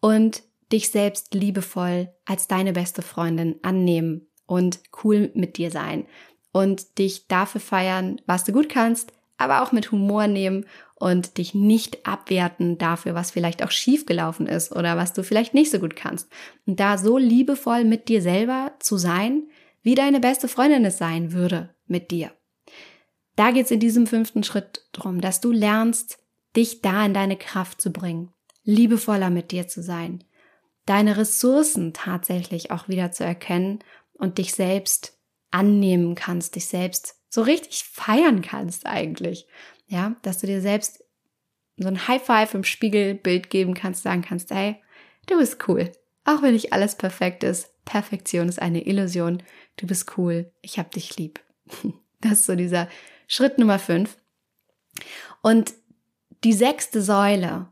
und 0.01 0.41
dich 0.71 0.89
selbst 0.89 1.35
liebevoll 1.35 2.09
als 2.25 2.47
deine 2.47 2.73
beste 2.73 3.03
Freundin 3.03 3.59
annehmen 3.61 4.27
und 4.47 4.79
cool 5.03 5.31
mit 5.35 5.57
dir 5.57 5.69
sein 5.69 6.07
und 6.55 6.99
dich 6.99 7.27
dafür 7.27 7.59
feiern, 7.59 8.21
was 8.27 8.45
du 8.45 8.53
gut 8.53 8.69
kannst, 8.69 9.11
aber 9.35 9.61
auch 9.61 9.73
mit 9.73 9.91
Humor 9.91 10.27
nehmen 10.27 10.65
und 10.97 11.37
dich 11.37 11.53
nicht 11.53 12.07
abwerten 12.07 12.77
dafür, 12.77 13.13
was 13.13 13.31
vielleicht 13.31 13.61
auch 13.61 13.71
schief 13.71 14.05
gelaufen 14.05 14.47
ist 14.47 14.71
oder 14.71 14.95
was 14.95 15.11
du 15.11 15.21
vielleicht 15.21 15.53
nicht 15.53 15.69
so 15.69 15.79
gut 15.79 15.97
kannst. 15.97 16.29
Und 16.65 16.79
da 16.79 16.97
so 16.97 17.17
liebevoll 17.17 17.83
mit 17.83 18.07
dir 18.07 18.21
selber 18.21 18.71
zu 18.79 18.95
sein, 18.95 19.49
wie 19.81 19.95
deine 19.95 20.21
beste 20.21 20.47
Freundin 20.47 20.85
es 20.85 20.97
sein 20.97 21.33
würde 21.33 21.75
mit 21.87 22.09
dir. 22.09 22.31
Da 23.35 23.51
geht 23.51 23.65
es 23.65 23.71
in 23.71 23.81
diesem 23.81 24.07
fünften 24.07 24.43
Schritt 24.43 24.87
drum, 24.93 25.19
dass 25.19 25.41
du 25.41 25.51
lernst, 25.51 26.19
dich 26.55 26.81
da 26.81 27.05
in 27.05 27.13
deine 27.13 27.35
Kraft 27.35 27.81
zu 27.81 27.91
bringen, 27.91 28.31
liebevoller 28.63 29.29
mit 29.29 29.51
dir 29.51 29.67
zu 29.67 29.83
sein, 29.83 30.23
deine 30.85 31.17
Ressourcen 31.17 31.91
tatsächlich 31.91 32.71
auch 32.71 32.87
wieder 32.87 33.11
zu 33.11 33.25
erkennen 33.25 33.79
und 34.13 34.37
dich 34.37 34.53
selbst 34.53 35.14
annehmen 35.55 36.15
kannst, 36.15 36.55
dich 36.55 36.67
selbst 36.67 37.15
so 37.29 37.41
richtig 37.41 37.83
feiern 37.83 38.41
kannst 38.41 38.85
eigentlich. 38.85 39.47
Ja, 39.87 40.15
dass 40.21 40.39
du 40.39 40.47
dir 40.47 40.61
selbst 40.61 41.03
so 41.77 41.87
ein 41.87 42.07
High 42.07 42.21
Five 42.21 42.53
im 42.53 42.63
Spiegelbild 42.63 43.49
geben 43.49 43.73
kannst, 43.73 44.03
sagen 44.03 44.21
kannst, 44.21 44.51
hey, 44.51 44.81
du 45.27 45.37
bist 45.37 45.67
cool. 45.67 45.91
Auch 46.25 46.41
wenn 46.41 46.53
nicht 46.53 46.73
alles 46.73 46.95
perfekt 46.95 47.43
ist. 47.43 47.69
Perfektion 47.85 48.49
ist 48.49 48.61
eine 48.61 48.85
Illusion. 48.85 49.43
Du 49.77 49.87
bist 49.87 50.17
cool. 50.17 50.51
Ich 50.61 50.77
hab 50.77 50.91
dich 50.91 51.17
lieb. 51.17 51.39
Das 52.21 52.39
ist 52.39 52.45
so 52.45 52.55
dieser 52.55 52.87
Schritt 53.27 53.59
Nummer 53.59 53.77
fünf. 53.77 54.17
Und 55.43 55.75
die 56.43 56.53
sechste 56.53 57.03
Säule 57.03 57.67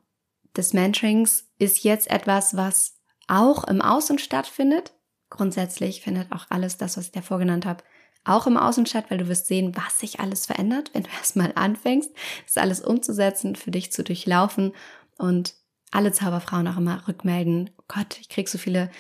des 0.55 0.73
Mentorings 0.73 1.49
ist 1.57 1.83
jetzt 1.83 2.07
etwas, 2.11 2.55
was 2.55 2.99
auch 3.27 3.63
im 3.63 3.81
Außen 3.81 4.19
stattfindet, 4.19 4.93
Grundsätzlich 5.33 6.01
findet 6.01 6.31
auch 6.31 6.45
alles 6.49 6.77
das, 6.77 6.95
was 6.95 7.05
ich 7.05 7.11
davor 7.11 7.39
genannt 7.39 7.65
habe, 7.65 7.83
auch 8.23 8.45
im 8.45 8.55
Außen 8.55 8.85
statt, 8.85 9.05
weil 9.09 9.17
du 9.17 9.27
wirst 9.27 9.47
sehen, 9.47 9.75
was 9.75 9.97
sich 9.97 10.19
alles 10.19 10.45
verändert, 10.45 10.91
wenn 10.93 11.01
du 11.01 11.09
erstmal 11.17 11.51
anfängst, 11.55 12.11
das 12.45 12.57
alles 12.57 12.81
umzusetzen, 12.81 13.55
für 13.55 13.71
dich 13.71 13.91
zu 13.91 14.03
durchlaufen 14.03 14.73
und 15.17 15.55
alle 15.89 16.11
Zauberfrauen 16.11 16.67
auch 16.67 16.77
immer 16.77 17.07
rückmelden, 17.07 17.71
oh 17.79 17.83
Gott, 17.87 18.19
ich 18.21 18.29
krieg 18.29 18.47
so 18.47 18.59
viele 18.59 18.91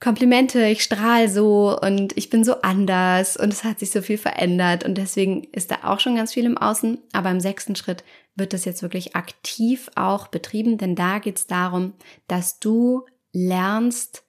Komplimente, 0.00 0.66
ich 0.66 0.82
strahle 0.82 1.28
so 1.28 1.78
und 1.80 2.16
ich 2.16 2.28
bin 2.28 2.42
so 2.42 2.60
anders 2.62 3.36
und 3.36 3.52
es 3.52 3.62
hat 3.62 3.78
sich 3.78 3.92
so 3.92 4.02
viel 4.02 4.18
verändert 4.18 4.82
und 4.82 4.98
deswegen 4.98 5.44
ist 5.52 5.70
da 5.70 5.84
auch 5.84 6.00
schon 6.00 6.16
ganz 6.16 6.32
viel 6.32 6.44
im 6.44 6.58
Außen, 6.58 6.98
aber 7.12 7.30
im 7.30 7.38
sechsten 7.38 7.76
Schritt 7.76 8.02
wird 8.34 8.52
das 8.52 8.64
jetzt 8.64 8.82
wirklich 8.82 9.14
aktiv 9.14 9.90
auch 9.94 10.26
betrieben, 10.26 10.76
denn 10.76 10.96
da 10.96 11.20
geht 11.20 11.38
es 11.38 11.46
darum, 11.46 11.92
dass 12.26 12.58
du 12.58 13.06
lernst, 13.32 14.24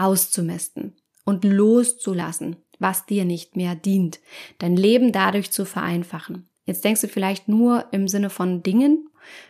auszumisten 0.00 0.96
und 1.24 1.44
loszulassen, 1.44 2.56
was 2.78 3.06
dir 3.06 3.24
nicht 3.24 3.54
mehr 3.54 3.74
dient, 3.74 4.20
dein 4.58 4.76
Leben 4.76 5.12
dadurch 5.12 5.52
zu 5.52 5.64
vereinfachen. 5.64 6.48
Jetzt 6.64 6.84
denkst 6.84 7.02
du 7.02 7.08
vielleicht 7.08 7.48
nur 7.48 7.86
im 7.92 8.08
Sinne 8.08 8.30
von 8.30 8.62
Dingen, 8.62 9.08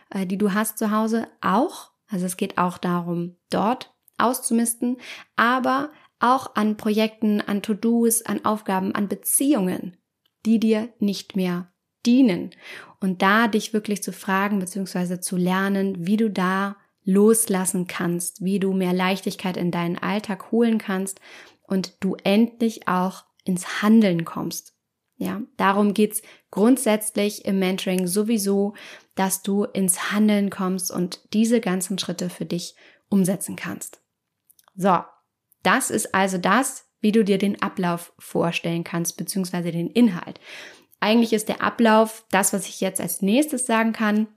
äh, 0.09 0.25
die 0.25 0.37
du 0.37 0.53
hast 0.53 0.77
zu 0.77 0.91
Hause, 0.91 1.27
auch. 1.39 1.91
Also 2.07 2.25
es 2.25 2.35
geht 2.35 2.57
auch 2.57 2.77
darum, 2.77 3.37
dort 3.49 3.93
auszumisten, 4.17 4.97
aber 5.35 5.91
auch 6.19 6.55
an 6.55 6.77
Projekten, 6.77 7.41
an 7.41 7.61
To-Dos, 7.61 8.21
an 8.23 8.45
Aufgaben, 8.45 8.93
an 8.93 9.07
Beziehungen, 9.07 9.97
die 10.45 10.59
dir 10.59 10.89
nicht 10.99 11.35
mehr 11.35 11.71
dienen. 12.05 12.51
Und 12.99 13.21
da 13.21 13.47
dich 13.47 13.73
wirklich 13.73 14.03
zu 14.03 14.11
fragen 14.11 14.59
bzw. 14.59 15.19
zu 15.19 15.37
lernen, 15.37 16.05
wie 16.05 16.17
du 16.17 16.29
da 16.29 16.75
loslassen 17.11 17.87
kannst, 17.87 18.43
wie 18.43 18.59
du 18.59 18.73
mehr 18.73 18.93
Leichtigkeit 18.93 19.57
in 19.57 19.71
deinen 19.71 19.97
Alltag 19.97 20.51
holen 20.51 20.77
kannst 20.77 21.19
und 21.63 22.03
du 22.03 22.15
endlich 22.23 22.87
auch 22.87 23.25
ins 23.43 23.81
Handeln 23.81 24.25
kommst. 24.25 24.73
Ja, 25.17 25.41
darum 25.55 25.93
geht's 25.93 26.23
grundsätzlich 26.49 27.45
im 27.45 27.59
Mentoring 27.59 28.07
sowieso, 28.07 28.73
dass 29.13 29.43
du 29.43 29.65
ins 29.65 30.11
Handeln 30.11 30.49
kommst 30.49 30.91
und 30.91 31.21
diese 31.33 31.61
ganzen 31.61 31.99
Schritte 31.99 32.29
für 32.29 32.45
dich 32.45 32.75
umsetzen 33.07 33.55
kannst. 33.55 34.01
So, 34.75 34.99
das 35.61 35.91
ist 35.91 36.15
also 36.15 36.37
das, 36.37 36.87
wie 37.01 37.11
du 37.11 37.23
dir 37.23 37.37
den 37.37 37.61
Ablauf 37.61 38.13
vorstellen 38.17 38.83
kannst, 38.83 39.17
beziehungsweise 39.17 39.71
den 39.71 39.89
Inhalt. 39.89 40.39
Eigentlich 40.99 41.33
ist 41.33 41.49
der 41.49 41.61
Ablauf 41.61 42.25
das, 42.31 42.53
was 42.53 42.67
ich 42.67 42.81
jetzt 42.81 43.01
als 43.01 43.21
nächstes 43.21 43.65
sagen 43.65 43.91
kann. 43.91 44.27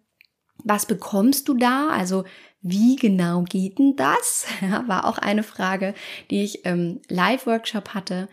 Was 0.64 0.86
bekommst 0.86 1.48
du 1.48 1.54
da? 1.54 1.88
Also 1.88 2.24
wie 2.64 2.96
genau 2.96 3.42
geht 3.42 3.78
denn 3.78 3.94
das? 3.94 4.46
Ja, 4.62 4.88
war 4.88 5.06
auch 5.06 5.18
eine 5.18 5.42
Frage, 5.42 5.94
die 6.30 6.42
ich 6.42 6.64
im 6.64 7.00
Live-Workshop 7.08 7.90
hatte. 7.90 8.28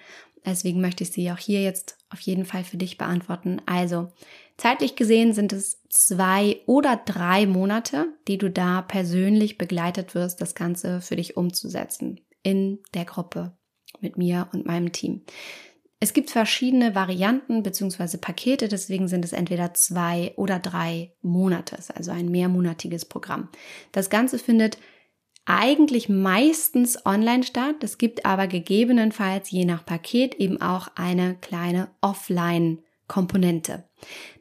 Deswegen 0.45 0.79
möchte 0.81 1.03
ich 1.03 1.11
sie 1.11 1.29
auch 1.31 1.37
hier 1.37 1.61
jetzt 1.61 1.97
auf 2.09 2.21
jeden 2.21 2.45
Fall 2.45 2.63
für 2.63 2.77
dich 2.77 2.97
beantworten. 2.97 3.61
Also, 3.65 4.11
zeitlich 4.57 4.95
gesehen 4.95 5.33
sind 5.33 5.51
es 5.53 5.81
zwei 5.89 6.61
oder 6.65 6.95
drei 6.95 7.45
Monate, 7.45 8.07
die 8.27 8.37
du 8.37 8.49
da 8.49 8.81
persönlich 8.81 9.57
begleitet 9.57 10.15
wirst, 10.15 10.39
das 10.39 10.55
Ganze 10.55 11.01
für 11.01 11.17
dich 11.17 11.35
umzusetzen 11.35 12.21
in 12.41 12.79
der 12.93 13.05
Gruppe 13.05 13.51
mit 13.99 14.17
mir 14.17 14.47
und 14.53 14.65
meinem 14.65 14.93
Team. 14.93 15.21
Es 16.03 16.13
gibt 16.13 16.31
verschiedene 16.31 16.95
Varianten 16.95 17.61
bzw. 17.61 18.17
Pakete, 18.17 18.67
deswegen 18.67 19.07
sind 19.07 19.23
es 19.23 19.33
entweder 19.33 19.75
zwei 19.75 20.33
oder 20.35 20.57
drei 20.57 21.13
Monate, 21.21 21.77
also 21.93 22.09
ein 22.09 22.29
mehrmonatiges 22.29 23.05
Programm. 23.05 23.49
Das 23.91 24.09
Ganze 24.09 24.39
findet 24.39 24.79
eigentlich 25.45 26.09
meistens 26.09 27.05
online 27.05 27.43
statt. 27.43 27.83
Es 27.83 27.99
gibt 27.99 28.25
aber 28.25 28.47
gegebenenfalls 28.47 29.51
je 29.51 29.63
nach 29.63 29.85
Paket 29.85 30.33
eben 30.33 30.59
auch 30.59 30.87
eine 30.95 31.35
kleine 31.35 31.91
Offline-Komponente. 32.01 33.87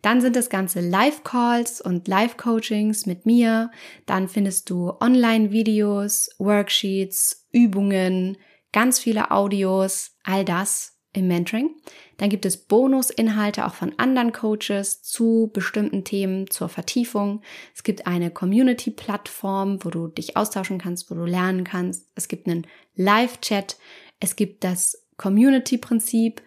Dann 0.01 0.23
sind 0.23 0.37
das 0.37 0.49
Ganze 0.49 0.81
Live-Calls 0.81 1.83
und 1.83 2.09
Live-Coachings 2.09 3.05
mit 3.05 3.27
mir. 3.27 3.71
Dann 4.07 4.29
findest 4.29 4.71
du 4.71 4.95
Online-Videos, 4.99 6.31
Worksheets, 6.39 7.47
Übungen, 7.53 8.39
ganz 8.73 8.99
viele 8.99 9.31
Audios, 9.31 10.17
all 10.25 10.47
das 10.47 11.00
im 11.13 11.29
Mentoring. 11.29 11.71
Dann 12.19 12.31
gibt 12.31 12.47
es 12.47 12.57
Bonusinhalte 12.57 13.67
auch 13.67 13.75
von 13.75 13.95
anderen 13.99 14.33
Coaches 14.33 15.03
zu 15.03 15.51
bestimmten 15.53 16.05
Themen 16.05 16.49
zur 16.51 16.69
Vertiefung. 16.69 17.43
Es 17.75 17.83
gibt 17.83 18.07
eine 18.07 18.31
Community-Plattform, 18.31 19.85
wo 19.85 19.91
du 19.91 20.09
dich 20.09 20.37
austauschen 20.37 20.79
kannst, 20.79 21.11
wo 21.11 21.15
du 21.15 21.25
lernen 21.25 21.65
kannst. 21.65 22.09
Es 22.15 22.29
gibt 22.29 22.47
einen 22.47 22.67
Live-Chat. 22.95 23.77
Es 24.21 24.37
gibt 24.37 24.63
das 24.63 25.07
Community-Prinzip. 25.17 26.43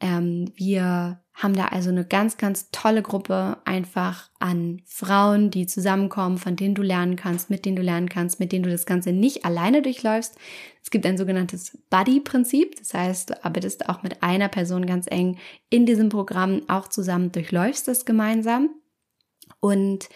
Ähm, 0.00 0.52
wir 0.56 1.20
haben 1.38 1.54
da 1.54 1.66
also 1.66 1.90
eine 1.90 2.04
ganz, 2.04 2.36
ganz 2.36 2.68
tolle 2.72 3.00
Gruppe 3.00 3.58
einfach 3.64 4.28
an 4.40 4.82
Frauen, 4.84 5.52
die 5.52 5.68
zusammenkommen, 5.68 6.36
von 6.36 6.56
denen 6.56 6.74
du 6.74 6.82
lernen 6.82 7.14
kannst, 7.14 7.48
mit 7.48 7.64
denen 7.64 7.76
du 7.76 7.82
lernen 7.82 8.08
kannst, 8.08 8.40
mit 8.40 8.50
denen 8.50 8.64
du 8.64 8.70
das 8.70 8.86
Ganze 8.86 9.12
nicht 9.12 9.44
alleine 9.44 9.80
durchläufst. 9.80 10.36
Es 10.82 10.90
gibt 10.90 11.06
ein 11.06 11.16
sogenanntes 11.16 11.78
Buddy-Prinzip, 11.90 12.76
das 12.78 12.92
heißt, 12.92 13.30
du 13.30 13.44
arbeitest 13.44 13.88
auch 13.88 14.02
mit 14.02 14.20
einer 14.22 14.48
Person 14.48 14.84
ganz 14.84 15.06
eng 15.08 15.38
in 15.70 15.86
diesem 15.86 16.08
Programm 16.08 16.62
auch 16.66 16.88
zusammen, 16.88 17.30
durchläufst 17.30 17.86
das 17.86 18.04
gemeinsam 18.04 18.70
und 19.60 20.08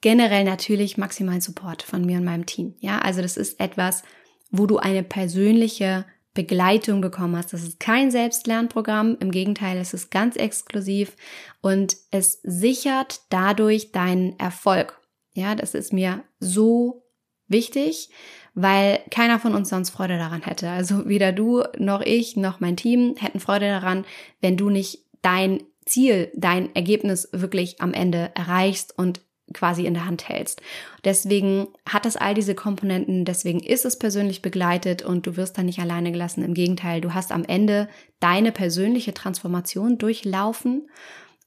generell 0.00 0.44
natürlich 0.44 0.96
maximalen 0.96 1.42
Support 1.42 1.82
von 1.82 2.06
mir 2.06 2.18
und 2.18 2.24
meinem 2.24 2.46
Team. 2.46 2.74
Ja, 2.80 3.00
also 3.00 3.20
das 3.20 3.36
ist 3.36 3.60
etwas, 3.60 4.02
wo 4.50 4.64
du 4.64 4.78
eine 4.78 5.02
persönliche 5.02 6.06
Begleitung 6.38 7.00
bekommen 7.00 7.36
hast. 7.36 7.52
Das 7.52 7.64
ist 7.64 7.80
kein 7.80 8.12
Selbstlernprogramm, 8.12 9.16
im 9.18 9.32
Gegenteil, 9.32 9.76
es 9.76 9.92
ist 9.92 10.08
ganz 10.12 10.36
exklusiv 10.36 11.16
und 11.62 11.96
es 12.12 12.38
sichert 12.44 13.22
dadurch 13.28 13.90
deinen 13.90 14.38
Erfolg. 14.38 15.00
Ja, 15.32 15.56
das 15.56 15.74
ist 15.74 15.92
mir 15.92 16.22
so 16.38 17.02
wichtig, 17.48 18.10
weil 18.54 19.00
keiner 19.10 19.40
von 19.40 19.52
uns 19.52 19.68
sonst 19.68 19.90
Freude 19.90 20.16
daran 20.16 20.42
hätte. 20.42 20.70
Also 20.70 21.08
weder 21.08 21.32
du 21.32 21.64
noch 21.76 22.02
ich 22.02 22.36
noch 22.36 22.60
mein 22.60 22.76
Team 22.76 23.16
hätten 23.18 23.40
Freude 23.40 23.66
daran, 23.66 24.04
wenn 24.40 24.56
du 24.56 24.70
nicht 24.70 25.06
dein 25.22 25.64
Ziel, 25.86 26.30
dein 26.36 26.72
Ergebnis 26.76 27.30
wirklich 27.32 27.80
am 27.80 27.92
Ende 27.92 28.30
erreichst 28.36 28.96
und 28.96 29.22
quasi 29.52 29.86
in 29.86 29.94
der 29.94 30.06
Hand 30.06 30.28
hältst. 30.28 30.62
Deswegen 31.04 31.68
hat 31.88 32.04
das 32.04 32.16
all 32.16 32.34
diese 32.34 32.54
Komponenten, 32.54 33.24
deswegen 33.24 33.60
ist 33.60 33.84
es 33.84 33.98
persönlich 33.98 34.42
begleitet 34.42 35.02
und 35.02 35.26
du 35.26 35.36
wirst 35.36 35.58
da 35.58 35.62
nicht 35.62 35.78
alleine 35.78 36.12
gelassen. 36.12 36.44
Im 36.44 36.54
Gegenteil, 36.54 37.00
du 37.00 37.14
hast 37.14 37.32
am 37.32 37.44
Ende 37.44 37.88
deine 38.20 38.52
persönliche 38.52 39.14
Transformation 39.14 39.98
durchlaufen 39.98 40.88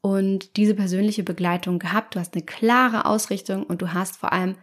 und 0.02 0.58
diese 0.58 0.74
persönliche 0.74 1.24
Begleitung 1.24 1.80
gehabt. 1.80 2.16
Du 2.16 2.20
hast 2.20 2.34
eine 2.34 2.44
klare 2.44 3.06
Ausrichtung 3.06 3.64
und 3.64 3.82
du 3.82 3.94
hast 3.94 4.18
vor 4.18 4.34
allem 4.34 4.56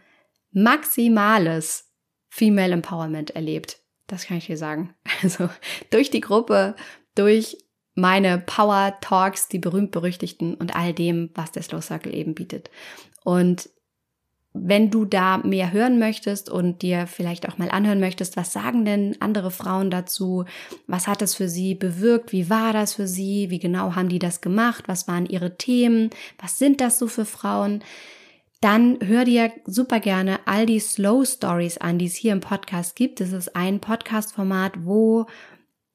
maximales 0.51 1.85
Female 2.29 2.73
Empowerment 2.73 3.31
erlebt. 3.31 3.79
Das 4.07 4.25
kann 4.25 4.37
ich 4.37 4.47
dir 4.47 4.57
sagen. 4.57 4.93
Also 5.21 5.49
durch 5.89 6.09
die 6.09 6.21
Gruppe, 6.21 6.75
durch 7.15 7.57
meine 7.95 8.37
Power 8.39 8.97
Talks, 9.01 9.49
die 9.49 9.59
berühmt-berüchtigten 9.59 10.55
und 10.55 10.75
all 10.75 10.93
dem, 10.93 11.29
was 11.35 11.51
der 11.51 11.63
Slow 11.63 11.81
Circle 11.81 12.13
eben 12.13 12.33
bietet. 12.33 12.69
Und 13.23 13.69
wenn 14.53 14.89
du 14.89 15.05
da 15.05 15.37
mehr 15.37 15.71
hören 15.71 15.99
möchtest 15.99 16.49
und 16.49 16.81
dir 16.81 17.05
vielleicht 17.07 17.47
auch 17.47 17.57
mal 17.57 17.69
anhören 17.69 17.99
möchtest, 17.99 18.35
was 18.35 18.51
sagen 18.51 18.83
denn 18.83 19.15
andere 19.19 19.51
Frauen 19.51 19.91
dazu? 19.91 20.45
Was 20.87 21.07
hat 21.07 21.21
es 21.21 21.35
für 21.35 21.47
sie 21.47 21.75
bewirkt? 21.75 22.31
Wie 22.31 22.49
war 22.49 22.73
das 22.73 22.95
für 22.95 23.07
sie? 23.07 23.51
Wie 23.51 23.59
genau 23.59 23.95
haben 23.95 24.09
die 24.09 24.19
das 24.19 24.41
gemacht? 24.41 24.85
Was 24.87 25.07
waren 25.07 25.27
ihre 25.27 25.57
Themen? 25.57 26.09
Was 26.41 26.57
sind 26.57 26.81
das 26.81 26.97
so 26.97 27.07
für 27.07 27.25
Frauen? 27.25 27.83
Dann 28.59 28.97
hör 29.01 29.23
dir 29.23 29.51
super 29.65 29.99
gerne 29.99 30.39
all 30.45 30.65
die 30.65 30.79
Slow 30.79 31.25
Stories 31.25 31.77
an, 31.77 31.99
die 31.99 32.07
es 32.07 32.15
hier 32.15 32.33
im 32.33 32.41
Podcast 32.41 32.95
gibt. 32.95 33.21
Es 33.21 33.31
ist 33.31 33.55
ein 33.55 33.79
Podcast-Format, 33.79 34.83
wo 34.83 35.27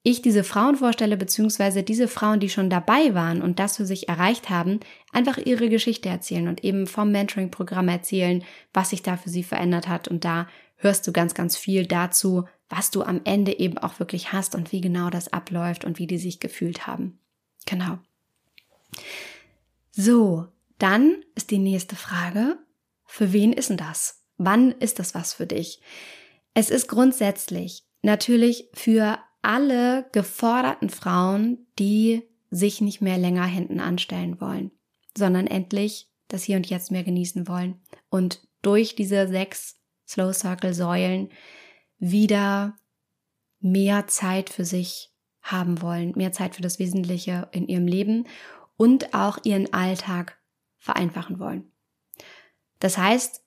ich 0.06 0.20
diese 0.20 0.44
Frauen 0.44 0.76
vorstelle, 0.76 1.16
beziehungsweise 1.16 1.82
diese 1.82 2.08
Frauen, 2.08 2.38
die 2.38 2.50
schon 2.50 2.68
dabei 2.68 3.14
waren 3.14 3.40
und 3.40 3.58
das 3.58 3.78
für 3.78 3.86
sich 3.86 4.06
erreicht 4.06 4.50
haben, 4.50 4.80
einfach 5.12 5.38
ihre 5.38 5.70
Geschichte 5.70 6.10
erzählen 6.10 6.46
und 6.46 6.62
eben 6.62 6.86
vom 6.86 7.10
Mentoring-Programm 7.10 7.88
erzählen, 7.88 8.44
was 8.74 8.90
sich 8.90 9.00
da 9.00 9.16
für 9.16 9.30
sie 9.30 9.42
verändert 9.42 9.88
hat. 9.88 10.06
Und 10.06 10.26
da 10.26 10.46
hörst 10.76 11.06
du 11.06 11.12
ganz, 11.12 11.32
ganz 11.32 11.56
viel 11.56 11.86
dazu, 11.86 12.44
was 12.68 12.90
du 12.90 13.02
am 13.02 13.22
Ende 13.24 13.58
eben 13.58 13.78
auch 13.78 13.98
wirklich 13.98 14.30
hast 14.30 14.54
und 14.54 14.72
wie 14.72 14.82
genau 14.82 15.08
das 15.08 15.32
abläuft 15.32 15.86
und 15.86 15.98
wie 15.98 16.06
die 16.06 16.18
sich 16.18 16.38
gefühlt 16.38 16.86
haben. 16.86 17.18
Genau. 17.64 17.98
So, 19.90 20.48
dann 20.78 21.24
ist 21.34 21.50
die 21.50 21.58
nächste 21.58 21.96
Frage, 21.96 22.58
für 23.06 23.32
wen 23.32 23.54
ist 23.54 23.70
denn 23.70 23.78
das? 23.78 24.22
Wann 24.36 24.72
ist 24.72 24.98
das 24.98 25.14
was 25.14 25.32
für 25.32 25.46
dich? 25.46 25.80
Es 26.52 26.68
ist 26.68 26.88
grundsätzlich 26.88 27.84
natürlich 28.02 28.68
für 28.74 29.18
alle 29.44 30.08
geforderten 30.12 30.90
Frauen, 30.90 31.66
die 31.78 32.22
sich 32.50 32.80
nicht 32.80 33.00
mehr 33.00 33.18
länger 33.18 33.46
hinten 33.46 33.80
anstellen 33.80 34.40
wollen, 34.40 34.70
sondern 35.16 35.46
endlich 35.46 36.08
das 36.28 36.44
Hier 36.44 36.56
und 36.56 36.68
Jetzt 36.68 36.90
mehr 36.90 37.04
genießen 37.04 37.48
wollen 37.48 37.80
und 38.08 38.46
durch 38.62 38.94
diese 38.94 39.28
sechs 39.28 39.76
Slow 40.06 40.32
Circle 40.32 40.74
Säulen 40.74 41.30
wieder 41.98 42.76
mehr 43.60 44.06
Zeit 44.06 44.50
für 44.50 44.64
sich 44.64 45.12
haben 45.42 45.82
wollen, 45.82 46.12
mehr 46.16 46.32
Zeit 46.32 46.54
für 46.54 46.62
das 46.62 46.78
Wesentliche 46.78 47.48
in 47.52 47.68
ihrem 47.68 47.86
Leben 47.86 48.26
und 48.76 49.14
auch 49.14 49.38
ihren 49.44 49.72
Alltag 49.72 50.38
vereinfachen 50.78 51.38
wollen. 51.38 51.70
Das 52.80 52.98
heißt, 52.98 53.42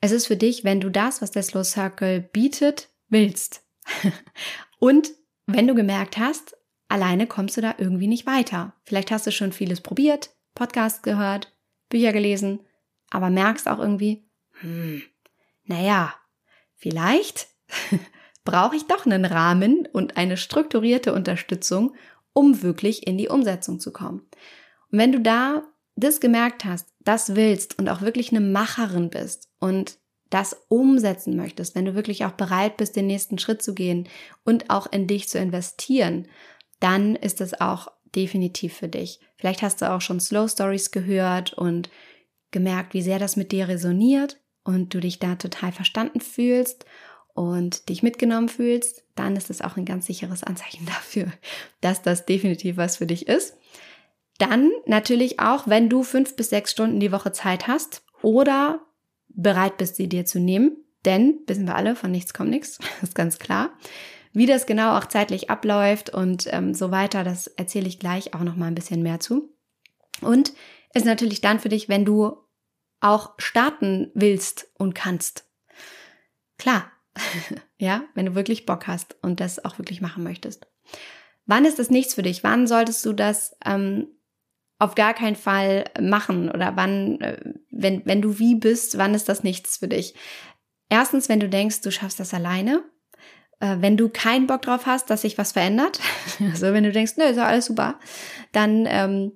es 0.00 0.12
ist 0.12 0.26
für 0.26 0.36
dich, 0.36 0.64
wenn 0.64 0.80
du 0.80 0.90
das, 0.90 1.22
was 1.22 1.30
der 1.30 1.42
Slow 1.42 1.64
Circle 1.64 2.20
bietet, 2.20 2.90
willst 3.08 3.64
und 4.78 5.10
wenn 5.48 5.66
du 5.66 5.74
gemerkt 5.74 6.18
hast, 6.18 6.56
alleine 6.88 7.26
kommst 7.26 7.56
du 7.56 7.60
da 7.60 7.74
irgendwie 7.78 8.06
nicht 8.06 8.26
weiter. 8.26 8.74
Vielleicht 8.84 9.10
hast 9.10 9.26
du 9.26 9.32
schon 9.32 9.52
vieles 9.52 9.80
probiert, 9.80 10.30
Podcasts 10.54 11.02
gehört, 11.02 11.54
Bücher 11.88 12.12
gelesen, 12.12 12.60
aber 13.10 13.30
merkst 13.30 13.68
auch 13.68 13.78
irgendwie, 13.78 14.28
hm, 14.60 15.02
naja, 15.64 16.14
vielleicht 16.74 17.48
brauche 18.44 18.76
ich 18.76 18.86
doch 18.86 19.06
einen 19.06 19.24
Rahmen 19.24 19.86
und 19.90 20.16
eine 20.16 20.36
strukturierte 20.36 21.14
Unterstützung, 21.14 21.94
um 22.32 22.62
wirklich 22.62 23.06
in 23.06 23.16
die 23.16 23.28
Umsetzung 23.28 23.80
zu 23.80 23.92
kommen. 23.92 24.20
Und 24.90 24.98
wenn 24.98 25.12
du 25.12 25.20
da 25.20 25.62
das 25.96 26.20
gemerkt 26.20 26.64
hast, 26.64 26.92
das 27.00 27.36
willst 27.36 27.78
und 27.78 27.88
auch 27.88 28.02
wirklich 28.02 28.30
eine 28.30 28.40
Macherin 28.40 29.10
bist 29.10 29.50
und 29.58 29.98
das 30.30 30.56
umsetzen 30.68 31.36
möchtest, 31.36 31.74
wenn 31.74 31.84
du 31.84 31.94
wirklich 31.94 32.24
auch 32.24 32.32
bereit 32.32 32.76
bist, 32.76 32.96
den 32.96 33.06
nächsten 33.06 33.38
Schritt 33.38 33.62
zu 33.62 33.74
gehen 33.74 34.08
und 34.44 34.70
auch 34.70 34.90
in 34.90 35.06
dich 35.06 35.28
zu 35.28 35.38
investieren, 35.38 36.28
dann 36.80 37.16
ist 37.16 37.40
es 37.40 37.60
auch 37.60 37.90
definitiv 38.14 38.74
für 38.74 38.88
dich. 38.88 39.20
Vielleicht 39.36 39.62
hast 39.62 39.82
du 39.82 39.90
auch 39.90 40.00
schon 40.00 40.20
Slow 40.20 40.48
Stories 40.48 40.90
gehört 40.90 41.52
und 41.52 41.90
gemerkt, 42.50 42.94
wie 42.94 43.02
sehr 43.02 43.18
das 43.18 43.36
mit 43.36 43.52
dir 43.52 43.68
resoniert 43.68 44.38
und 44.64 44.94
du 44.94 45.00
dich 45.00 45.18
da 45.18 45.36
total 45.36 45.72
verstanden 45.72 46.20
fühlst 46.20 46.84
und 47.34 47.88
dich 47.88 48.02
mitgenommen 48.02 48.48
fühlst, 48.48 49.04
dann 49.14 49.36
ist 49.36 49.50
es 49.50 49.60
auch 49.60 49.76
ein 49.76 49.84
ganz 49.84 50.06
sicheres 50.06 50.42
Anzeichen 50.42 50.86
dafür, 50.86 51.32
dass 51.80 52.02
das 52.02 52.26
definitiv 52.26 52.76
was 52.76 52.96
für 52.96 53.06
dich 53.06 53.28
ist. 53.28 53.56
Dann 54.38 54.70
natürlich 54.86 55.40
auch, 55.40 55.66
wenn 55.66 55.88
du 55.88 56.02
fünf 56.02 56.36
bis 56.36 56.50
sechs 56.50 56.70
Stunden 56.70 57.00
die 57.00 57.12
Woche 57.12 57.32
Zeit 57.32 57.66
hast 57.66 58.02
oder 58.22 58.80
bereit 59.28 59.76
bist, 59.76 59.96
sie 59.96 60.08
dir 60.08 60.24
zu 60.24 60.40
nehmen, 60.40 60.76
denn 61.04 61.40
wissen 61.46 61.66
wir 61.66 61.76
alle, 61.76 61.96
von 61.96 62.10
nichts 62.10 62.34
kommt 62.34 62.50
nichts, 62.50 62.78
ist 63.02 63.14
ganz 63.14 63.38
klar. 63.38 63.70
Wie 64.32 64.46
das 64.46 64.66
genau 64.66 64.96
auch 64.96 65.06
zeitlich 65.06 65.50
abläuft 65.50 66.10
und 66.10 66.46
ähm, 66.52 66.74
so 66.74 66.90
weiter, 66.90 67.24
das 67.24 67.46
erzähle 67.46 67.88
ich 67.88 67.98
gleich 67.98 68.34
auch 68.34 68.42
noch 68.42 68.56
mal 68.56 68.66
ein 68.66 68.74
bisschen 68.74 69.02
mehr 69.02 69.20
zu. 69.20 69.54
Und 70.20 70.52
ist 70.94 71.06
natürlich 71.06 71.40
dann 71.40 71.60
für 71.60 71.68
dich, 71.68 71.88
wenn 71.88 72.04
du 72.04 72.36
auch 73.00 73.34
starten 73.38 74.10
willst 74.14 74.68
und 74.74 74.94
kannst. 74.94 75.48
Klar, 76.58 76.90
ja, 77.78 78.04
wenn 78.14 78.26
du 78.26 78.34
wirklich 78.34 78.66
Bock 78.66 78.86
hast 78.86 79.16
und 79.22 79.40
das 79.40 79.64
auch 79.64 79.78
wirklich 79.78 80.00
machen 80.00 80.24
möchtest. 80.24 80.66
Wann 81.46 81.64
ist 81.64 81.78
das 81.78 81.90
nichts 81.90 82.14
für 82.14 82.22
dich? 82.22 82.44
Wann 82.44 82.66
solltest 82.66 83.04
du 83.06 83.12
das 83.12 83.56
ähm, 83.64 84.08
auf 84.78 84.94
gar 84.94 85.14
keinen 85.14 85.36
Fall 85.36 85.84
machen? 86.00 86.50
Oder 86.50 86.76
wann, 86.76 87.20
äh, 87.20 87.54
wenn, 87.70 88.04
wenn 88.06 88.22
du 88.22 88.38
wie 88.38 88.54
bist, 88.54 88.98
wann 88.98 89.14
ist 89.14 89.28
das 89.28 89.42
nichts 89.42 89.78
für 89.78 89.88
dich? 89.88 90.14
Erstens, 90.88 91.28
wenn 91.28 91.40
du 91.40 91.48
denkst, 91.48 91.82
du 91.82 91.90
schaffst 91.90 92.20
das 92.20 92.32
alleine. 92.32 92.82
Äh, 93.60 93.76
wenn 93.80 93.96
du 93.96 94.08
keinen 94.08 94.46
Bock 94.46 94.62
drauf 94.62 94.86
hast, 94.86 95.10
dass 95.10 95.22
sich 95.22 95.36
was 95.38 95.52
verändert. 95.52 96.00
also 96.52 96.72
wenn 96.72 96.84
du 96.84 96.92
denkst, 96.92 97.16
ne, 97.16 97.24
ist 97.24 97.36
ja 97.36 97.46
alles 97.46 97.66
super, 97.66 97.98
dann 98.52 98.86
ähm, 98.88 99.32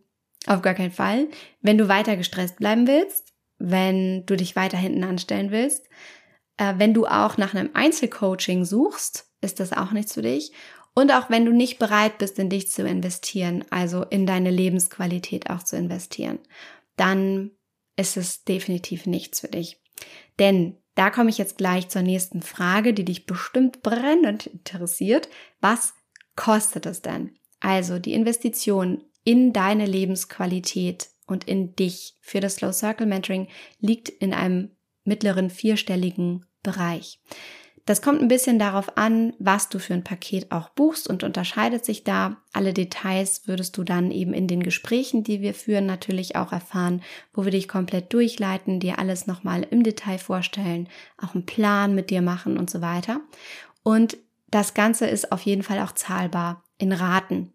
auf 0.46 0.62
gar 0.62 0.74
keinen 0.74 0.92
Fall. 0.92 1.28
Wenn 1.60 1.78
du 1.78 1.88
weiter 1.88 2.16
gestresst 2.16 2.58
bleiben 2.58 2.86
willst, 2.86 3.32
wenn 3.58 4.26
du 4.26 4.36
dich 4.36 4.56
weiter 4.56 4.78
hinten 4.78 5.04
anstellen 5.04 5.50
willst, 5.50 5.88
äh, 6.56 6.74
wenn 6.78 6.94
du 6.94 7.06
auch 7.06 7.36
nach 7.36 7.54
einem 7.54 7.70
Einzelcoaching 7.74 8.64
suchst, 8.64 9.26
ist 9.40 9.60
das 9.60 9.72
auch 9.72 9.92
nichts 9.92 10.14
für 10.14 10.22
dich. 10.22 10.52
Und 10.94 11.10
auch 11.12 11.30
wenn 11.30 11.44
du 11.44 11.52
nicht 11.52 11.78
bereit 11.78 12.18
bist, 12.18 12.38
in 12.38 12.50
dich 12.50 12.70
zu 12.70 12.86
investieren, 12.86 13.64
also 13.70 14.04
in 14.04 14.26
deine 14.26 14.50
Lebensqualität 14.50 15.48
auch 15.48 15.62
zu 15.62 15.76
investieren, 15.76 16.38
dann 16.96 17.52
ist 17.96 18.16
es 18.16 18.44
definitiv 18.44 19.06
nichts 19.06 19.40
für 19.40 19.48
dich. 19.48 19.80
Denn 20.38 20.76
da 20.94 21.10
komme 21.10 21.30
ich 21.30 21.38
jetzt 21.38 21.56
gleich 21.56 21.88
zur 21.88 22.02
nächsten 22.02 22.42
Frage, 22.42 22.92
die 22.92 23.04
dich 23.04 23.24
bestimmt 23.24 23.82
brennend 23.82 24.46
interessiert. 24.46 25.28
Was 25.60 25.94
kostet 26.36 26.86
es 26.86 27.00
denn? 27.00 27.36
Also 27.60 27.98
die 27.98 28.12
Investition 28.12 29.04
in 29.24 29.52
deine 29.52 29.86
Lebensqualität 29.86 31.08
und 31.26 31.44
in 31.44 31.74
dich 31.76 32.16
für 32.20 32.40
das 32.40 32.56
Slow 32.56 32.72
Circle 32.72 33.06
Mentoring 33.06 33.48
liegt 33.78 34.08
in 34.08 34.34
einem 34.34 34.70
mittleren 35.04 35.48
vierstelligen 35.48 36.44
Bereich. 36.62 37.20
Das 37.84 38.00
kommt 38.00 38.22
ein 38.22 38.28
bisschen 38.28 38.60
darauf 38.60 38.96
an, 38.96 39.32
was 39.40 39.68
du 39.68 39.80
für 39.80 39.94
ein 39.94 40.04
Paket 40.04 40.52
auch 40.52 40.68
buchst 40.68 41.08
und 41.08 41.24
unterscheidet 41.24 41.84
sich 41.84 42.04
da. 42.04 42.36
Alle 42.52 42.72
Details 42.72 43.48
würdest 43.48 43.76
du 43.76 43.82
dann 43.82 44.12
eben 44.12 44.32
in 44.32 44.46
den 44.46 44.62
Gesprächen, 44.62 45.24
die 45.24 45.40
wir 45.40 45.52
führen, 45.52 45.86
natürlich 45.86 46.36
auch 46.36 46.52
erfahren, 46.52 47.02
wo 47.32 47.44
wir 47.44 47.50
dich 47.50 47.66
komplett 47.66 48.12
durchleiten, 48.12 48.78
dir 48.78 49.00
alles 49.00 49.26
nochmal 49.26 49.66
im 49.68 49.82
Detail 49.82 50.18
vorstellen, 50.18 50.88
auch 51.20 51.34
einen 51.34 51.44
Plan 51.44 51.94
mit 51.96 52.10
dir 52.10 52.22
machen 52.22 52.56
und 52.56 52.70
so 52.70 52.80
weiter. 52.82 53.20
Und 53.82 54.16
das 54.48 54.74
Ganze 54.74 55.06
ist 55.06 55.32
auf 55.32 55.42
jeden 55.42 55.64
Fall 55.64 55.80
auch 55.80 55.92
zahlbar 55.92 56.62
in 56.78 56.92
Raten. 56.92 57.52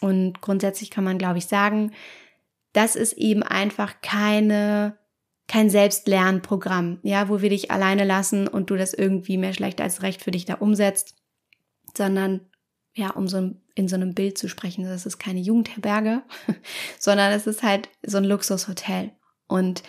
Und 0.00 0.40
grundsätzlich 0.40 0.90
kann 0.90 1.04
man, 1.04 1.18
glaube 1.18 1.38
ich, 1.38 1.46
sagen, 1.46 1.92
das 2.72 2.96
ist 2.96 3.14
eben 3.14 3.42
einfach 3.42 4.00
keine 4.00 4.96
kein 5.48 5.70
Selbstlernprogramm, 5.70 7.00
ja, 7.02 7.28
wo 7.28 7.40
wir 7.40 7.50
dich 7.50 7.70
alleine 7.70 8.04
lassen 8.04 8.46
und 8.46 8.70
du 8.70 8.76
das 8.76 8.94
irgendwie 8.94 9.38
mehr 9.38 9.54
schlecht 9.54 9.80
als 9.80 10.02
recht 10.02 10.22
für 10.22 10.30
dich 10.30 10.44
da 10.44 10.54
umsetzt, 10.54 11.16
sondern 11.96 12.42
ja, 12.94 13.10
um 13.10 13.28
so 13.28 13.52
in 13.74 13.88
so 13.88 13.96
einem 13.96 14.14
Bild 14.14 14.36
zu 14.36 14.48
sprechen, 14.48 14.84
das 14.84 15.06
ist 15.06 15.18
keine 15.18 15.40
Jugendherberge, 15.40 16.22
sondern 16.98 17.32
es 17.32 17.46
ist 17.46 17.62
halt 17.62 17.88
so 18.04 18.18
ein 18.18 18.24
Luxushotel 18.24 19.12
und 19.46 19.82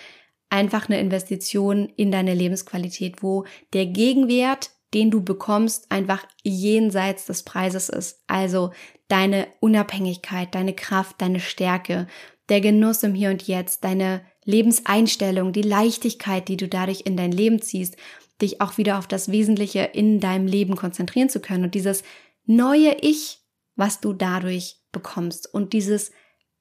einfach 0.49 0.87
eine 0.87 0.99
Investition 0.99 1.89
in 1.95 2.11
deine 2.11 2.33
Lebensqualität, 2.33 3.21
wo 3.21 3.45
der 3.73 3.87
Gegenwert, 3.87 4.71
den 4.93 5.11
du 5.11 5.23
bekommst, 5.23 5.91
einfach 5.91 6.25
jenseits 6.43 7.25
des 7.25 7.43
Preises 7.43 7.89
ist. 7.89 8.23
Also 8.27 8.71
deine 9.07 9.47
Unabhängigkeit, 9.59 10.55
deine 10.55 10.73
Kraft, 10.73 11.21
deine 11.21 11.39
Stärke, 11.39 12.07
der 12.47 12.61
Genuss 12.61 13.03
im 13.03 13.13
Hier 13.13 13.29
und 13.29 13.47
Jetzt, 13.47 13.83
deine 13.83 14.21
Lebenseinstellung, 14.49 15.53
die 15.53 15.61
Leichtigkeit, 15.61 16.47
die 16.47 16.57
du 16.57 16.67
dadurch 16.67 17.01
in 17.05 17.15
dein 17.15 17.31
Leben 17.31 17.61
ziehst, 17.61 17.95
dich 18.41 18.61
auch 18.61 18.77
wieder 18.77 18.97
auf 18.97 19.07
das 19.07 19.31
Wesentliche 19.31 19.81
in 19.81 20.19
deinem 20.19 20.47
Leben 20.47 20.75
konzentrieren 20.75 21.29
zu 21.29 21.39
können 21.39 21.63
und 21.65 21.75
dieses 21.75 22.03
neue 22.45 22.95
Ich, 23.01 23.39
was 23.75 24.01
du 24.01 24.13
dadurch 24.13 24.77
bekommst 24.91 25.53
und 25.53 25.73
dieses 25.73 26.11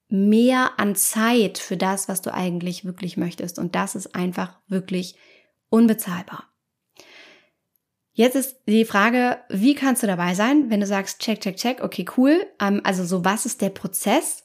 mehr 0.08 0.78
an 0.78 0.96
Zeit 0.96 1.58
für 1.58 1.76
das, 1.76 2.08
was 2.08 2.22
du 2.22 2.32
eigentlich 2.32 2.84
wirklich 2.84 3.16
möchtest. 3.16 3.58
Und 3.58 3.74
das 3.74 3.94
ist 3.94 4.14
einfach 4.14 4.58
wirklich 4.68 5.16
unbezahlbar. 5.68 6.44
Jetzt 8.12 8.34
ist 8.34 8.56
die 8.66 8.84
Frage, 8.84 9.38
wie 9.48 9.74
kannst 9.74 10.02
du 10.02 10.06
dabei 10.06 10.34
sein, 10.34 10.70
wenn 10.70 10.80
du 10.80 10.86
sagst, 10.86 11.20
check, 11.20 11.40
check, 11.40 11.56
check, 11.56 11.82
okay, 11.82 12.04
cool. 12.16 12.44
Ähm, 12.60 12.80
also 12.84 13.04
so, 13.04 13.24
was 13.24 13.46
ist 13.46 13.60
der 13.60 13.70
Prozess? 13.70 14.44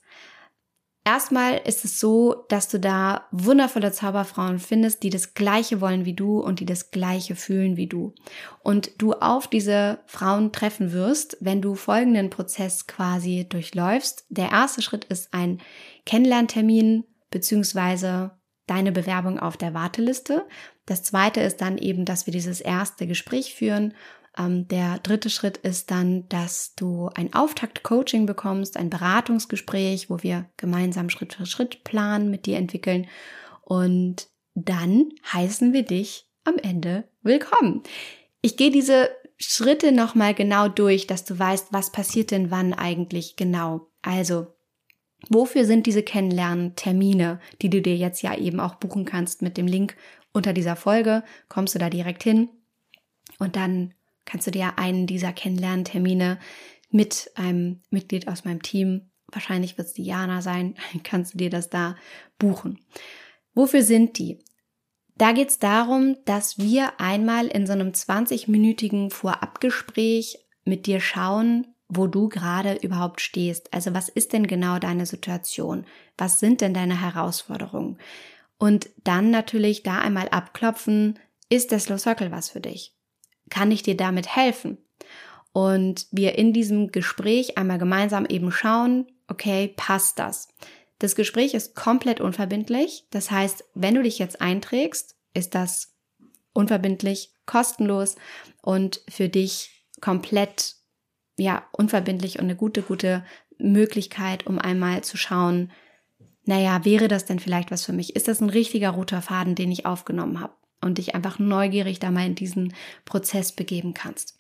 Erstmal 1.06 1.58
ist 1.58 1.84
es 1.84 2.00
so, 2.00 2.46
dass 2.48 2.70
du 2.70 2.80
da 2.80 3.28
wundervolle 3.32 3.92
Zauberfrauen 3.92 4.58
findest, 4.60 5.04
die 5.04 5.10
das 5.10 5.34
Gleiche 5.34 5.82
wollen 5.82 6.06
wie 6.06 6.14
du 6.14 6.40
und 6.40 6.62
die 6.62 6.66
das 6.66 6.92
Gleiche 6.92 7.36
fühlen 7.36 7.76
wie 7.76 7.88
du. 7.88 8.14
Und 8.62 9.02
du 9.02 9.12
auf 9.12 9.48
diese 9.48 10.00
Frauen 10.06 10.54
treffen 10.54 10.94
wirst, 10.94 11.36
wenn 11.42 11.62
du 11.62 11.76
folgenden 11.76 12.30
Prozess 12.30 12.88
quasi 12.88 13.46
durchläufst. 13.50 14.26
Der 14.30 14.52
erste 14.52 14.82
Schritt 14.82 15.04
ist 15.06 15.34
ein 15.34 15.60
Kennenlerntermin 16.06 17.04
beziehungsweise 17.32 18.32
deine 18.68 18.94
Bewerbung 18.94 19.40
auf 19.40 19.58
der 19.58 19.74
Warteliste. 19.74 20.46
Das 20.86 21.04
zweite 21.04 21.42
ist 21.42 21.60
dann 21.60 21.78
eben, 21.78 22.06
dass 22.06 22.28
wir 22.28 22.32
dieses 22.32 22.62
erste 22.62 23.08
Gespräch 23.08 23.56
führen 23.56 23.94
der 24.38 25.00
dritte 25.00 25.30
Schritt 25.30 25.58
ist 25.58 25.92
dann, 25.92 26.28
dass 26.30 26.74
du 26.76 27.10
ein 27.14 27.34
Auftakt-Coaching 27.34 28.26
bekommst, 28.26 28.78
ein 28.78 28.90
Beratungsgespräch, 28.90 30.10
wo 30.10 30.24
wir 30.24 30.50
gemeinsam 30.58 31.10
Schritt 31.10 31.34
für 31.34 31.46
Schritt 31.46 31.84
planen 31.84 32.32
mit 32.32 32.46
dir 32.46 32.58
entwickeln. 32.58 33.08
Und 33.62 34.28
dann 34.56 35.10
heißen 35.32 35.72
wir 35.74 35.84
dich 35.84 36.28
am 36.46 36.58
Ende 36.58 37.08
willkommen. 37.22 37.84
Ich 38.42 38.58
gehe 38.58 38.72
diese 38.72 39.10
Schritte 39.38 39.92
nochmal 39.92 40.34
genau 40.34 40.68
durch, 40.68 41.06
dass 41.08 41.26
du 41.26 41.38
weißt, 41.38 41.68
was 41.72 41.92
passiert 41.92 42.32
denn 42.32 42.50
wann 42.50 42.74
eigentlich 42.74 43.36
genau. 43.36 43.88
Also, 44.02 44.48
wofür 45.30 45.66
sind 45.66 45.86
diese 45.86 46.04
Kennenlernen-Termine, 46.04 47.40
die 47.62 47.70
du 47.70 47.82
dir 47.82 47.96
jetzt 47.96 48.22
ja 48.22 48.36
eben 48.36 48.60
auch 48.60 48.76
buchen 48.76 49.06
kannst 49.06 49.42
mit 49.42 49.58
dem 49.58 49.68
Link 49.68 49.96
unter 50.34 50.54
dieser 50.54 50.76
Folge? 50.76 51.24
Kommst 51.50 51.76
du 51.76 51.80
da 51.80 51.90
direkt 51.90 52.24
hin 52.24 52.50
und 53.40 53.56
dann 53.56 53.94
kannst 54.26 54.48
du 54.48 54.52
dir 54.52 54.78
einen 54.78 55.08
dieser 55.08 55.34
Kennenlerntermine 55.34 56.40
mit 56.90 57.32
einem 57.36 57.82
Mitglied 57.90 58.28
aus 58.28 58.46
meinem 58.46 58.62
Team, 58.62 59.10
wahrscheinlich 59.32 59.78
wird 59.78 59.88
es 59.88 59.94
Diana 59.94 60.42
sein, 60.42 60.76
kannst 61.04 61.34
du 61.34 61.38
dir 61.38 61.50
das 61.50 61.70
da 61.70 61.96
buchen. 62.38 62.80
Wofür 63.54 63.84
sind 63.84 64.18
die? 64.18 64.40
Da 65.16 65.32
geht 65.32 65.50
es 65.50 65.60
darum, 65.60 66.18
dass 66.26 66.58
wir 66.58 67.00
einmal 67.00 67.48
in 67.48 67.68
so 67.68 67.74
einem 67.74 67.90
20-minütigen 67.90 69.12
Vorabgespräch 69.12 70.40
mit 70.66 70.88
dir 70.88 71.00
schauen, 71.00 71.68
wo 71.88 72.08
du 72.08 72.30
gerade 72.30 72.74
überhaupt 72.76 73.22
stehst. 73.22 73.72
Also 73.74 73.94
was 73.94 74.10
ist 74.10 74.34
denn 74.34 74.48
genau 74.48 74.80
deine 74.80 75.06
Situation? 75.06 75.86
Was 76.18 76.40
sind 76.40 76.62
denn 76.62 76.74
deine 76.74 77.02
Herausforderungen? 77.02 78.00
Und 78.58 78.90
dann 79.04 79.30
natürlich 79.30 79.84
da 79.84 80.00
einmal 80.00 80.30
abklopfen, 80.30 81.20
ist 81.50 81.72
der 81.72 81.80
Slow 81.80 82.00
Circle 82.00 82.32
was 82.32 82.50
für 82.50 82.62
dich? 82.62 82.96
Kann 83.54 83.70
ich 83.70 83.84
dir 83.84 83.96
damit 83.96 84.36
helfen? 84.36 84.80
Und 85.52 86.08
wir 86.10 86.36
in 86.40 86.54
diesem 86.54 86.92
Gespräch 86.92 87.56
einmal 87.56 87.78
gemeinsam 87.78 88.26
eben 88.26 88.52
schauen, 88.52 89.06
okay, 89.28 89.72
passt 89.78 90.18
das? 90.18 90.48
Das 90.98 91.16
Gespräch 91.16 91.54
ist 91.54 91.76
komplett 91.76 92.20
unverbindlich. 92.20 93.06
Das 93.12 93.30
heißt, 93.30 93.64
wenn 93.76 93.94
du 93.94 94.02
dich 94.02 94.18
jetzt 94.18 94.42
einträgst, 94.42 95.16
ist 95.36 95.54
das 95.54 95.94
unverbindlich, 96.54 97.32
kostenlos 97.46 98.16
und 98.64 99.02
für 99.08 99.30
dich 99.30 99.86
komplett, 100.02 100.76
ja, 101.38 101.64
unverbindlich 101.72 102.40
und 102.40 102.46
eine 102.46 102.56
gute, 102.56 102.82
gute 102.82 103.24
Möglichkeit, 103.60 104.48
um 104.48 104.58
einmal 104.58 105.04
zu 105.04 105.16
schauen, 105.16 105.72
naja, 106.46 106.84
wäre 106.86 107.08
das 107.08 107.26
denn 107.26 107.40
vielleicht 107.40 107.70
was 107.70 107.86
für 107.86 107.94
mich? 107.94 108.16
Ist 108.16 108.28
das 108.28 108.42
ein 108.42 108.50
richtiger 108.50 108.90
roter 108.90 109.22
Faden, 109.22 109.54
den 109.54 109.72
ich 109.72 109.86
aufgenommen 109.86 110.40
habe? 110.40 110.54
Und 110.84 110.98
dich 110.98 111.16
einfach 111.16 111.40
neugierig 111.40 112.00
da 112.00 112.12
mal 112.12 112.26
in 112.26 112.36
diesen 112.36 112.74
Prozess 113.06 113.52
begeben 113.52 113.94
kannst. 113.94 114.36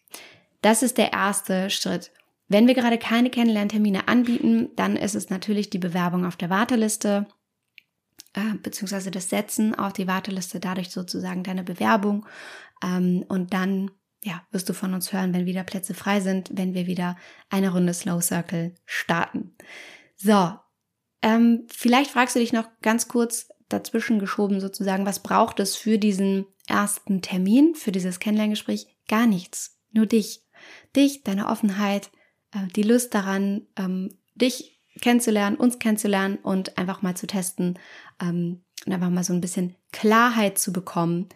Das 0.62 0.84
ist 0.84 0.97
der 0.97 1.13
erste 1.13 1.69
Schritt. 1.69 2.12
Wenn 2.47 2.67
wir 2.67 2.73
gerade 2.73 2.97
keine 2.97 3.29
Kennenlerntermine 3.29 4.08
anbieten, 4.08 4.69
dann 4.75 4.95
ist 4.95 5.15
es 5.15 5.29
natürlich 5.29 5.69
die 5.69 5.79
Bewerbung 5.79 6.25
auf 6.25 6.36
der 6.36 6.49
Warteliste 6.49 7.25
äh, 8.34 8.56
beziehungsweise 8.62 9.12
das 9.12 9.29
Setzen 9.29 9.75
auf 9.75 9.93
die 9.93 10.08
Warteliste, 10.08 10.60
dadurch 10.60 10.89
sozusagen 10.89 11.43
deine 11.43 11.63
Bewerbung 11.63 12.25
ähm, 12.84 13.23
und 13.27 13.53
dann 13.53 13.91
ja, 14.23 14.41
wirst 14.51 14.69
du 14.69 14.73
von 14.73 14.93
uns 14.93 15.12
hören, 15.13 15.34
wenn 15.34 15.45
wieder 15.45 15.63
Plätze 15.63 15.93
frei 15.93 16.21
sind, 16.21 16.49
wenn 16.53 16.73
wir 16.73 16.88
wieder 16.88 17.17
eine 17.49 17.71
Runde 17.71 17.93
Slow 17.93 18.21
Circle 18.21 18.73
starten. 18.86 19.56
So, 20.15 20.56
ähm, 21.21 21.67
vielleicht 21.69 22.12
fragst 22.12 22.36
du 22.36 22.39
dich 22.39 22.53
noch 22.53 22.67
ganz 22.82 23.08
kurz 23.08 23.49
dazwischen 23.69 24.19
geschoben 24.19 24.60
sozusagen, 24.60 25.06
was 25.06 25.21
braucht 25.21 25.60
es 25.60 25.76
für 25.76 25.97
diesen 25.97 26.45
ersten 26.67 27.21
Termin, 27.21 27.76
für 27.76 27.91
dieses 27.91 28.19
Kennenlerngespräch? 28.19 28.88
Gar 29.08 29.28
nichts, 29.28 29.78
nur 29.91 30.06
dich. 30.06 30.41
Dich, 30.95 31.23
deine 31.23 31.47
Offenheit, 31.47 32.10
äh, 32.52 32.67
die 32.76 32.84
Lust 32.84 33.13
daran, 33.13 33.67
ähm, 33.76 34.15
dich 34.36 34.80
kennenzulernen, 35.02 35.58
uns 35.58 35.80
kennenzulernen 35.80 36.38
und 36.38 36.78
einfach 36.78 37.02
mal 37.02 37.15
zu 37.15 37.28
testen 37.28 37.80
ähm, 38.21 38.63
und 38.86 38.93
einfach 38.93 39.10
mal 39.10 39.23
so 39.23 39.34
ein 39.34 39.41
bisschen 39.41 39.76
Klarheit 39.91 40.58
zu 40.58 40.71
bekommen, 40.71 41.30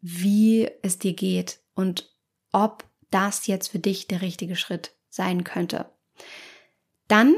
wie 0.00 0.68
es 0.82 0.98
dir 0.98 1.12
geht 1.12 1.60
und 1.74 2.10
ob 2.50 2.84
das 3.10 3.46
jetzt 3.46 3.68
für 3.68 3.78
dich 3.78 4.08
der 4.08 4.22
richtige 4.22 4.56
Schritt 4.56 4.94
sein 5.08 5.44
könnte. 5.44 5.86
Dann 7.08 7.36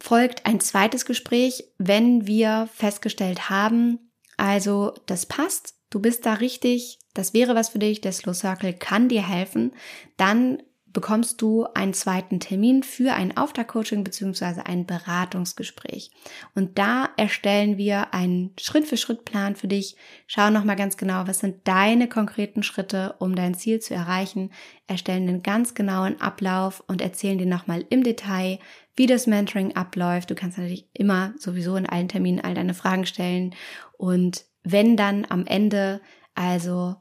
folgt 0.00 0.46
ein 0.46 0.60
zweites 0.60 1.04
Gespräch, 1.04 1.64
wenn 1.78 2.26
wir 2.26 2.68
festgestellt 2.72 3.50
haben, 3.50 4.12
also 4.36 4.94
das 5.06 5.26
passt, 5.26 5.74
du 5.90 6.00
bist 6.00 6.24
da 6.26 6.34
richtig, 6.34 6.98
das 7.14 7.34
wäre 7.34 7.54
was 7.54 7.70
für 7.70 7.78
dich, 7.78 8.00
der 8.00 8.12
Slow 8.12 8.34
Circle 8.34 8.74
kann 8.74 9.08
dir 9.08 9.26
helfen, 9.26 9.72
dann 10.16 10.62
bekommst 10.98 11.40
du 11.42 11.64
einen 11.74 11.94
zweiten 11.94 12.40
Termin 12.40 12.82
für 12.82 13.12
ein 13.12 13.36
Auftaktcoaching 13.36 14.02
bzw. 14.02 14.62
ein 14.64 14.84
Beratungsgespräch. 14.84 16.10
Und 16.56 16.76
da 16.76 17.10
erstellen 17.16 17.76
wir 17.76 18.12
einen 18.12 18.52
Schritt-für-Schritt-Plan 18.58 19.54
für 19.54 19.68
dich. 19.68 19.94
Schau 20.26 20.50
nochmal 20.50 20.74
ganz 20.74 20.96
genau, 20.96 21.28
was 21.28 21.38
sind 21.38 21.68
deine 21.68 22.08
konkreten 22.08 22.64
Schritte, 22.64 23.14
um 23.20 23.36
dein 23.36 23.54
Ziel 23.54 23.78
zu 23.78 23.94
erreichen. 23.94 24.50
Erstellen 24.88 25.28
einen 25.28 25.44
ganz 25.44 25.74
genauen 25.74 26.20
Ablauf 26.20 26.82
und 26.88 27.00
erzählen 27.00 27.38
dir 27.38 27.46
nochmal 27.46 27.84
im 27.90 28.02
Detail, 28.02 28.58
wie 28.96 29.06
das 29.06 29.28
Mentoring 29.28 29.76
abläuft. 29.76 30.30
Du 30.30 30.34
kannst 30.34 30.58
natürlich 30.58 30.88
immer 30.94 31.32
sowieso 31.38 31.76
in 31.76 31.86
allen 31.86 32.08
Terminen 32.08 32.40
all 32.40 32.54
deine 32.54 32.74
Fragen 32.74 33.06
stellen. 33.06 33.54
Und 33.98 34.46
wenn 34.64 34.96
dann 34.96 35.28
am 35.28 35.46
Ende 35.46 36.00
also 36.34 36.96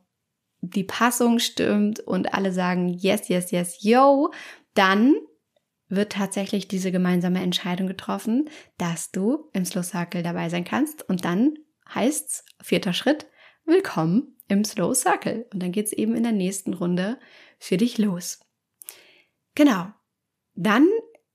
die 0.62 0.84
Passung 0.84 1.40
stimmt 1.40 2.00
und 2.00 2.34
alle 2.34 2.52
sagen 2.52 2.90
yes, 2.90 3.30
yes, 3.30 3.52
yes, 3.52 3.78
yo, 3.82 4.32
dann 4.74 5.16
wird 5.90 6.14
tatsächlich 6.14 6.68
diese 6.68 6.92
gemeinsame 6.92 7.42
Entscheidung 7.42 7.88
getroffen, 7.88 8.50
dass 8.78 9.12
du 9.12 9.50
im 9.54 9.66
Slow 9.66 9.84
Circle 9.84 10.24
dabei 10.24 10.50
sein 10.50 10.66
kannst. 10.66 11.08
Und 11.08 11.24
dann 11.24 11.56
heißt's, 11.94 12.44
vierter 12.62 12.94
Schritt, 12.94 13.28
willkommen 13.66 14.36
im 14.48 14.66
Slow 14.66 14.94
Circle. 14.94 15.48
Und 15.54 15.64
dann 15.64 15.72
geht's 15.72 15.94
eben 15.94 16.16
in 16.16 16.24
der 16.24 16.34
nächsten 16.34 16.74
Runde 16.74 17.20
für 17.60 17.78
dich 17.78 17.98
los. 17.98 18.40
Genau. 19.56 19.88
Dann 20.56 20.88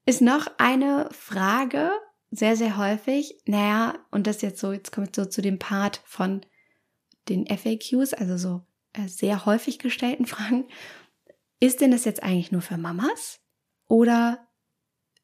ist 0.04 0.20
noch 0.20 0.48
eine 0.58 1.08
Frage 1.12 1.90
sehr, 2.30 2.56
sehr 2.56 2.76
häufig. 2.76 3.40
Naja, 3.46 3.94
und 4.10 4.26
das 4.26 4.42
jetzt 4.42 4.60
so, 4.60 4.72
jetzt 4.72 4.92
kommt 4.92 5.14
so 5.16 5.24
zu 5.24 5.42
dem 5.42 5.58
Part 5.58 6.02
von 6.04 6.44
den 7.28 7.46
FAQs, 7.46 8.14
also 8.14 8.36
so 8.36 8.66
sehr 9.06 9.46
häufig 9.46 9.78
gestellten 9.78 10.26
Fragen. 10.26 10.64
Ist 11.60 11.80
denn 11.80 11.92
das 11.92 12.04
jetzt 12.04 12.22
eigentlich 12.22 12.52
nur 12.52 12.62
für 12.62 12.76
Mamas 12.76 13.40
oder 13.88 14.48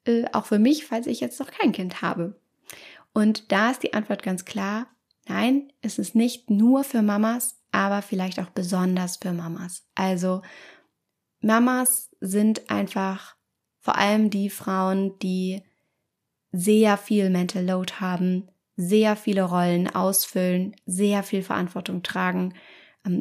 äh, 0.05 0.25
auch 0.31 0.45
für 0.45 0.59
mich, 0.59 0.85
falls 0.85 1.07
ich 1.07 1.19
jetzt 1.19 1.39
noch 1.39 1.51
kein 1.51 1.71
Kind 1.71 2.01
habe? 2.01 2.39
Und 3.13 3.51
da 3.51 3.71
ist 3.71 3.83
die 3.83 3.93
Antwort 3.93 4.23
ganz 4.23 4.45
klar, 4.45 4.87
nein, 5.27 5.71
es 5.81 5.99
ist 5.99 6.15
nicht 6.15 6.49
nur 6.49 6.83
für 6.83 7.01
Mamas, 7.01 7.59
aber 7.71 8.01
vielleicht 8.01 8.39
auch 8.39 8.49
besonders 8.49 9.17
für 9.17 9.33
Mamas. 9.33 9.85
Also 9.95 10.41
Mamas 11.41 12.09
sind 12.19 12.69
einfach 12.69 13.35
vor 13.79 13.97
allem 13.97 14.29
die 14.29 14.49
Frauen, 14.49 15.17
die 15.19 15.63
sehr 16.51 16.97
viel 16.97 17.29
Mental 17.29 17.65
Load 17.65 17.93
haben, 17.99 18.49
sehr 18.75 19.15
viele 19.15 19.43
Rollen 19.43 19.93
ausfüllen, 19.93 20.75
sehr 20.85 21.23
viel 21.23 21.43
Verantwortung 21.43 22.01
tragen 22.01 22.53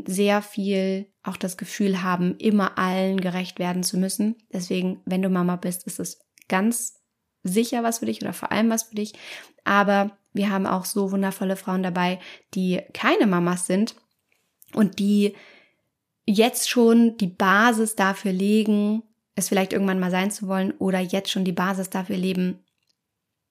sehr 0.07 0.43
viel 0.43 1.07
auch 1.23 1.37
das 1.37 1.57
Gefühl 1.57 2.03
haben, 2.03 2.37
immer 2.39 2.79
allen 2.79 3.21
gerecht 3.21 3.59
werden 3.59 3.83
zu 3.83 3.97
müssen. 3.97 4.37
Deswegen, 4.53 5.01
wenn 5.05 5.23
du 5.23 5.29
Mama 5.29 5.57
bist, 5.57 5.87
ist 5.87 6.01
es 6.01 6.21
ganz 6.49 7.01
sicher 7.45 7.83
was 7.83 8.01
für 8.01 8.07
dich 8.07 8.21
oder 8.23 8.33
vor 8.33 8.53
allem 8.53 8.71
was 8.71 8.85
für 8.85 8.97
dich. 8.97 9.15
Aber 9.65 10.19
wir 10.33 10.51
haben 10.51 10.67
auch 10.67 10.85
so 10.85 11.13
wundervolle 11.13 11.57
Frauen 11.57 11.83
dabei, 11.83 12.19
die 12.55 12.81
keine 12.93 13.27
Mamas 13.27 13.67
sind 13.67 13.95
und 14.75 14.99
die 14.99 15.35
jetzt 16.27 16.69
schon 16.69 17.17
die 17.17 17.29
Basis 17.29 17.97
dafür 17.97 18.33
legen, 18.33 19.03
es 19.35 19.49
vielleicht 19.49 19.73
irgendwann 19.73 20.01
mal 20.01 20.11
sein 20.11 20.31
zu 20.31 20.49
wollen 20.49 20.73
oder 20.73 21.01
jetzt 21.01 21.31
schon 21.31 21.45
die 21.45 21.53
Basis 21.53 21.91
dafür 21.91 22.17
leben, 22.17 22.65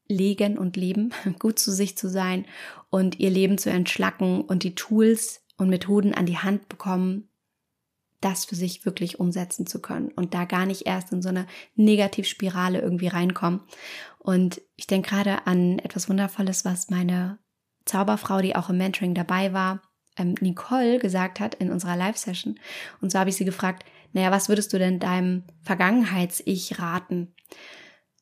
legen 0.08 0.58
und 0.58 0.76
leben, 0.76 1.14
gut 1.40 1.60
zu 1.60 1.72
sich 1.72 1.98
zu 1.98 2.10
sein 2.10 2.46
und 2.90 3.20
ihr 3.20 3.30
Leben 3.30 3.58
zu 3.58 3.70
entschlacken 3.70 4.42
und 4.42 4.64
die 4.64 4.76
Tools 4.76 5.47
und 5.58 5.70
Methoden 5.70 6.14
an 6.14 6.26
die 6.26 6.38
Hand 6.38 6.70
bekommen, 6.70 7.30
das 8.22 8.46
für 8.46 8.56
sich 8.56 8.86
wirklich 8.86 9.20
umsetzen 9.20 9.68
zu 9.68 9.82
können 9.82 10.12
und 10.12 10.34
da 10.34 10.46
gar 10.46 10.66
nicht 10.66 10.88
erst 10.88 11.12
in 11.12 11.22
so 11.22 11.30
eine 11.30 11.46
Negativspirale 11.76 12.82
irgendwie 12.82 13.08
reinkommen. 13.08 13.62
Und 14.18 14.62
ich 14.76 14.88
denke 14.88 15.10
gerade 15.10 15.46
an 15.46 15.80
etwas 15.80 16.10
Wundervolles, 16.10 16.66
was 16.66 16.90
meine 16.90 17.38
Zauberfrau, 17.86 18.42
die 18.42 18.56
auch 18.56 18.70
im 18.70 18.78
Mentoring 18.78 19.14
dabei 19.14 19.54
war, 19.54 19.82
ähm, 20.18 20.36
Nicole 20.42 21.00
gesagt 21.00 21.40
hat 21.40 21.56
in 21.56 21.72
unserer 21.72 21.96
Live-Session. 21.96 22.60
Und 23.02 23.12
so 23.12 23.20
habe 23.20 23.30
ich 23.30 23.36
sie 23.36 23.46
gefragt, 23.46 23.86
naja, 24.14 24.32
was 24.32 24.50
würdest 24.50 24.74
du 24.74 24.80
denn 24.80 25.00
deinem 25.00 25.44
Vergangenheits-Ich 25.62 26.80
raten? 26.80 27.36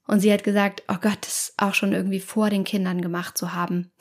Und 0.07 0.19
sie 0.19 0.31
hat 0.31 0.43
gesagt, 0.43 0.83
oh 0.87 0.97
Gott, 1.01 1.17
das 1.21 1.53
auch 1.57 1.73
schon 1.73 1.93
irgendwie 1.93 2.19
vor 2.19 2.49
den 2.49 2.63
Kindern 2.63 3.01
gemacht 3.01 3.37
zu 3.37 3.53
haben. 3.53 3.91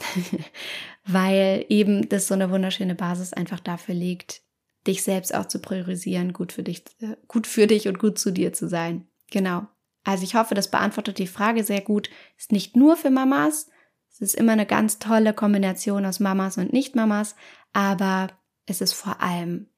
Weil 1.06 1.64
eben 1.68 2.08
das 2.08 2.26
so 2.26 2.34
eine 2.34 2.50
wunderschöne 2.50 2.94
Basis 2.94 3.32
einfach 3.32 3.60
dafür 3.60 3.94
legt, 3.94 4.42
dich 4.86 5.02
selbst 5.02 5.34
auch 5.34 5.46
zu 5.46 5.60
priorisieren, 5.60 6.32
gut 6.32 6.52
für 6.52 6.62
dich, 6.62 6.84
äh, 7.00 7.16
gut 7.26 7.46
für 7.46 7.66
dich 7.66 7.88
und 7.88 7.98
gut 7.98 8.18
zu 8.18 8.32
dir 8.32 8.52
zu 8.52 8.68
sein. 8.68 9.08
Genau. 9.30 9.66
Also 10.04 10.24
ich 10.24 10.34
hoffe, 10.34 10.54
das 10.54 10.70
beantwortet 10.70 11.18
die 11.18 11.26
Frage 11.26 11.64
sehr 11.64 11.80
gut. 11.80 12.10
Ist 12.36 12.52
nicht 12.52 12.76
nur 12.76 12.96
für 12.96 13.10
Mamas. 13.10 13.70
Es 14.10 14.20
ist 14.20 14.34
immer 14.34 14.52
eine 14.52 14.66
ganz 14.66 14.98
tolle 14.98 15.32
Kombination 15.32 16.04
aus 16.04 16.20
Mamas 16.20 16.58
und 16.58 16.72
Nicht-Mamas, 16.72 17.34
aber 17.72 18.28
es 18.66 18.80
ist 18.80 18.92
vor 18.92 19.20
allem 19.20 19.68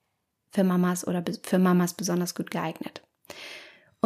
für 0.51 0.65
Mamas 0.65 1.07
oder 1.07 1.25
für 1.43 1.59
Mamas 1.59 1.95
besonders 1.95 2.35
gut 2.35 2.51
geeignet. 2.51 3.03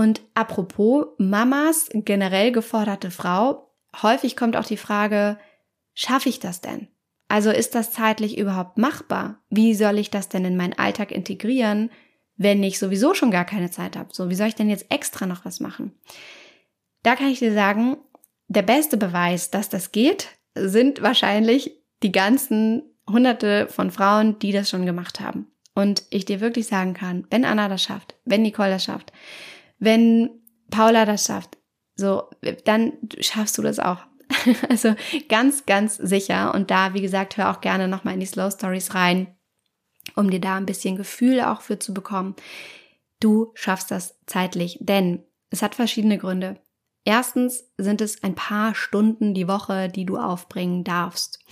Und 0.00 0.22
apropos 0.32 1.08
Mamas, 1.18 1.90
generell 1.92 2.52
geforderte 2.52 3.10
Frau, 3.10 3.70
häufig 4.00 4.34
kommt 4.34 4.56
auch 4.56 4.64
die 4.64 4.78
Frage, 4.78 5.36
schaffe 5.92 6.30
ich 6.30 6.40
das 6.40 6.62
denn? 6.62 6.88
Also 7.28 7.50
ist 7.50 7.74
das 7.74 7.92
zeitlich 7.92 8.38
überhaupt 8.38 8.78
machbar? 8.78 9.42
Wie 9.50 9.74
soll 9.74 9.98
ich 9.98 10.08
das 10.08 10.30
denn 10.30 10.46
in 10.46 10.56
meinen 10.56 10.72
Alltag 10.72 11.12
integrieren, 11.12 11.90
wenn 12.36 12.62
ich 12.62 12.78
sowieso 12.78 13.12
schon 13.12 13.30
gar 13.30 13.44
keine 13.44 13.70
Zeit 13.70 13.94
habe? 13.94 14.08
So, 14.10 14.30
wie 14.30 14.34
soll 14.34 14.46
ich 14.46 14.54
denn 14.54 14.70
jetzt 14.70 14.90
extra 14.90 15.26
noch 15.26 15.44
was 15.44 15.60
machen? 15.60 15.92
Da 17.02 17.14
kann 17.14 17.28
ich 17.28 17.40
dir 17.40 17.52
sagen, 17.52 17.98
der 18.48 18.62
beste 18.62 18.96
Beweis, 18.96 19.50
dass 19.50 19.68
das 19.68 19.92
geht, 19.92 20.28
sind 20.54 21.02
wahrscheinlich 21.02 21.72
die 22.02 22.12
ganzen 22.12 22.84
hunderte 23.06 23.68
von 23.68 23.90
Frauen, 23.90 24.38
die 24.38 24.52
das 24.52 24.70
schon 24.70 24.86
gemacht 24.86 25.20
haben. 25.20 25.48
Und 25.74 26.04
ich 26.08 26.24
dir 26.24 26.40
wirklich 26.40 26.68
sagen 26.68 26.94
kann, 26.94 27.26
wenn 27.28 27.44
Anna 27.44 27.68
das 27.68 27.82
schafft, 27.82 28.14
wenn 28.24 28.40
Nicole 28.40 28.70
das 28.70 28.84
schafft, 28.84 29.12
wenn 29.80 30.30
Paula 30.70 31.04
das 31.04 31.24
schafft, 31.24 31.58
so, 31.96 32.30
dann 32.64 32.92
schaffst 33.20 33.58
du 33.58 33.62
das 33.62 33.78
auch. 33.78 33.98
also 34.68 34.94
ganz, 35.28 35.66
ganz 35.66 35.96
sicher. 35.96 36.54
Und 36.54 36.70
da, 36.70 36.94
wie 36.94 37.02
gesagt, 37.02 37.36
hör 37.36 37.50
auch 37.50 37.60
gerne 37.60 37.88
nochmal 37.88 38.14
in 38.14 38.20
die 38.20 38.26
Slow 38.26 38.50
Stories 38.50 38.94
rein, 38.94 39.34
um 40.14 40.30
dir 40.30 40.40
da 40.40 40.56
ein 40.56 40.66
bisschen 40.66 40.96
Gefühl 40.96 41.40
auch 41.40 41.60
für 41.62 41.78
zu 41.78 41.92
bekommen. 41.92 42.36
Du 43.18 43.50
schaffst 43.54 43.90
das 43.90 44.18
zeitlich, 44.26 44.78
denn 44.80 45.24
es 45.50 45.62
hat 45.62 45.74
verschiedene 45.74 46.16
Gründe. 46.16 46.60
Erstens 47.04 47.64
sind 47.76 48.00
es 48.00 48.22
ein 48.22 48.34
paar 48.34 48.74
Stunden 48.74 49.34
die 49.34 49.48
Woche, 49.48 49.88
die 49.88 50.06
du 50.06 50.16
aufbringen 50.16 50.84
darfst. 50.84 51.44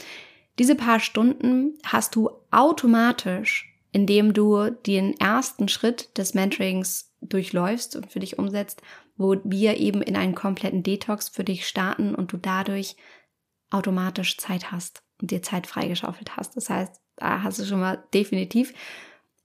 Diese 0.58 0.74
paar 0.74 1.00
Stunden 1.00 1.78
hast 1.84 2.14
du 2.14 2.30
automatisch, 2.50 3.77
indem 3.92 4.34
du 4.34 4.70
den 4.70 5.18
ersten 5.18 5.68
Schritt 5.68 6.16
des 6.18 6.34
Mentorings 6.34 7.12
durchläufst 7.20 7.96
und 7.96 8.10
für 8.10 8.20
dich 8.20 8.38
umsetzt, 8.38 8.82
wo 9.16 9.36
wir 9.44 9.76
eben 9.78 10.02
in 10.02 10.16
einen 10.16 10.34
kompletten 10.34 10.82
Detox 10.82 11.28
für 11.28 11.44
dich 11.44 11.66
starten 11.66 12.14
und 12.14 12.32
du 12.32 12.36
dadurch 12.36 12.96
automatisch 13.70 14.38
Zeit 14.38 14.70
hast 14.70 15.02
und 15.20 15.30
dir 15.30 15.42
Zeit 15.42 15.66
freigeschaufelt 15.66 16.36
hast. 16.36 16.56
Das 16.56 16.70
heißt, 16.70 17.00
da 17.16 17.42
hast 17.42 17.58
du 17.58 17.64
schon 17.64 17.80
mal 17.80 18.04
definitiv, 18.14 18.72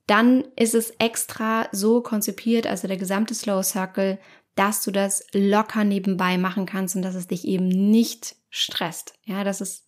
dann 0.06 0.44
ist 0.56 0.76
es 0.76 0.92
extra 1.00 1.68
so 1.72 2.02
konzipiert, 2.02 2.68
also 2.68 2.88
der 2.88 2.98
gesamte 2.98 3.34
Slow 3.34 3.64
Circle, 3.64 4.20
dass 4.56 4.84
du 4.84 4.92
das 4.92 5.26
locker 5.34 5.84
nebenbei 5.84 6.38
machen 6.38 6.66
kannst 6.66 6.96
und 6.96 7.02
dass 7.02 7.16
es 7.16 7.28
dich 7.28 7.48
eben 7.48 7.68
nicht 7.68 8.36
stresst. 8.50 9.16
Ja, 9.24 9.44
dass 9.44 9.62
es 9.62 9.88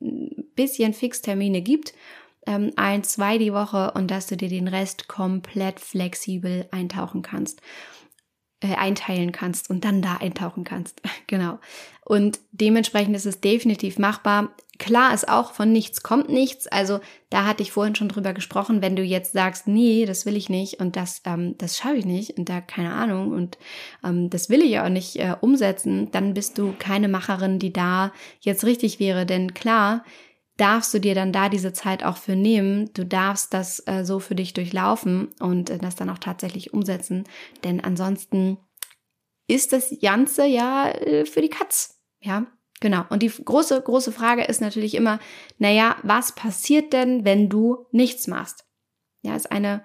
ein 0.00 0.50
bisschen 0.56 0.94
Fixtermine 0.94 1.62
gibt, 1.62 1.94
ähm, 2.46 2.72
ein, 2.76 3.04
zwei 3.04 3.38
die 3.38 3.52
Woche 3.52 3.92
und 3.92 4.10
dass 4.10 4.26
du 4.26 4.36
dir 4.36 4.48
den 4.48 4.68
Rest 4.68 5.08
komplett 5.08 5.80
flexibel 5.80 6.66
eintauchen 6.70 7.22
kannst 7.22 7.60
äh, 8.62 8.76
einteilen 8.76 9.32
kannst 9.32 9.70
und 9.70 9.84
dann 9.84 10.02
da 10.02 10.18
eintauchen 10.18 10.64
kannst. 10.64 11.02
genau. 11.26 11.58
Und 12.04 12.40
dementsprechend 12.52 13.16
ist 13.16 13.26
es 13.26 13.40
definitiv 13.40 13.98
machbar. 13.98 14.54
Klar 14.78 15.14
ist 15.14 15.28
auch, 15.28 15.52
von 15.52 15.72
nichts 15.72 16.02
kommt 16.02 16.28
nichts. 16.28 16.66
Also 16.66 17.00
da 17.30 17.44
hatte 17.44 17.62
ich 17.62 17.72
vorhin 17.72 17.94
schon 17.94 18.08
drüber 18.08 18.32
gesprochen, 18.32 18.82
wenn 18.82 18.96
du 18.96 19.02
jetzt 19.02 19.32
sagst, 19.32 19.66
nee, 19.66 20.06
das 20.06 20.26
will 20.26 20.36
ich 20.36 20.48
nicht 20.48 20.80
und 20.80 20.96
das, 20.96 21.22
ähm, 21.24 21.56
das 21.58 21.76
schaffe 21.76 21.96
ich 21.96 22.06
nicht 22.06 22.38
und 22.38 22.48
da 22.48 22.60
keine 22.60 22.92
Ahnung 22.92 23.32
und 23.32 23.58
ähm, 24.04 24.30
das 24.30 24.48
will 24.48 24.62
ich 24.62 24.78
auch 24.80 24.88
nicht 24.88 25.16
äh, 25.16 25.34
umsetzen, 25.40 26.10
dann 26.10 26.34
bist 26.34 26.58
du 26.58 26.74
keine 26.78 27.08
Macherin, 27.08 27.58
die 27.58 27.72
da 27.72 28.12
jetzt 28.40 28.64
richtig 28.64 28.98
wäre. 28.98 29.26
Denn 29.26 29.54
klar, 29.54 30.04
darfst 30.62 30.94
du 30.94 31.00
dir 31.00 31.16
dann 31.16 31.32
da 31.32 31.48
diese 31.48 31.72
Zeit 31.72 32.04
auch 32.04 32.16
für 32.16 32.36
nehmen. 32.36 32.88
Du 32.94 33.04
darfst 33.04 33.52
das 33.52 33.82
äh, 33.88 34.04
so 34.04 34.20
für 34.20 34.36
dich 34.36 34.54
durchlaufen 34.54 35.30
und 35.40 35.70
äh, 35.70 35.78
das 35.78 35.96
dann 35.96 36.08
auch 36.08 36.18
tatsächlich 36.18 36.72
umsetzen. 36.72 37.24
Denn 37.64 37.82
ansonsten 37.82 38.58
ist 39.48 39.72
das 39.72 39.92
Ganze 40.00 40.46
ja 40.46 40.88
äh, 40.88 41.26
für 41.26 41.40
die 41.40 41.48
Katz. 41.48 42.00
Ja, 42.20 42.46
genau. 42.78 43.04
Und 43.10 43.24
die 43.24 43.28
große, 43.28 43.82
große 43.82 44.12
Frage 44.12 44.44
ist 44.44 44.60
natürlich 44.60 44.94
immer, 44.94 45.18
naja, 45.58 45.96
was 46.04 46.32
passiert 46.32 46.92
denn, 46.92 47.24
wenn 47.24 47.48
du 47.48 47.86
nichts 47.90 48.28
machst? 48.28 48.64
Ja, 49.22 49.34
ist 49.34 49.50
eine 49.50 49.82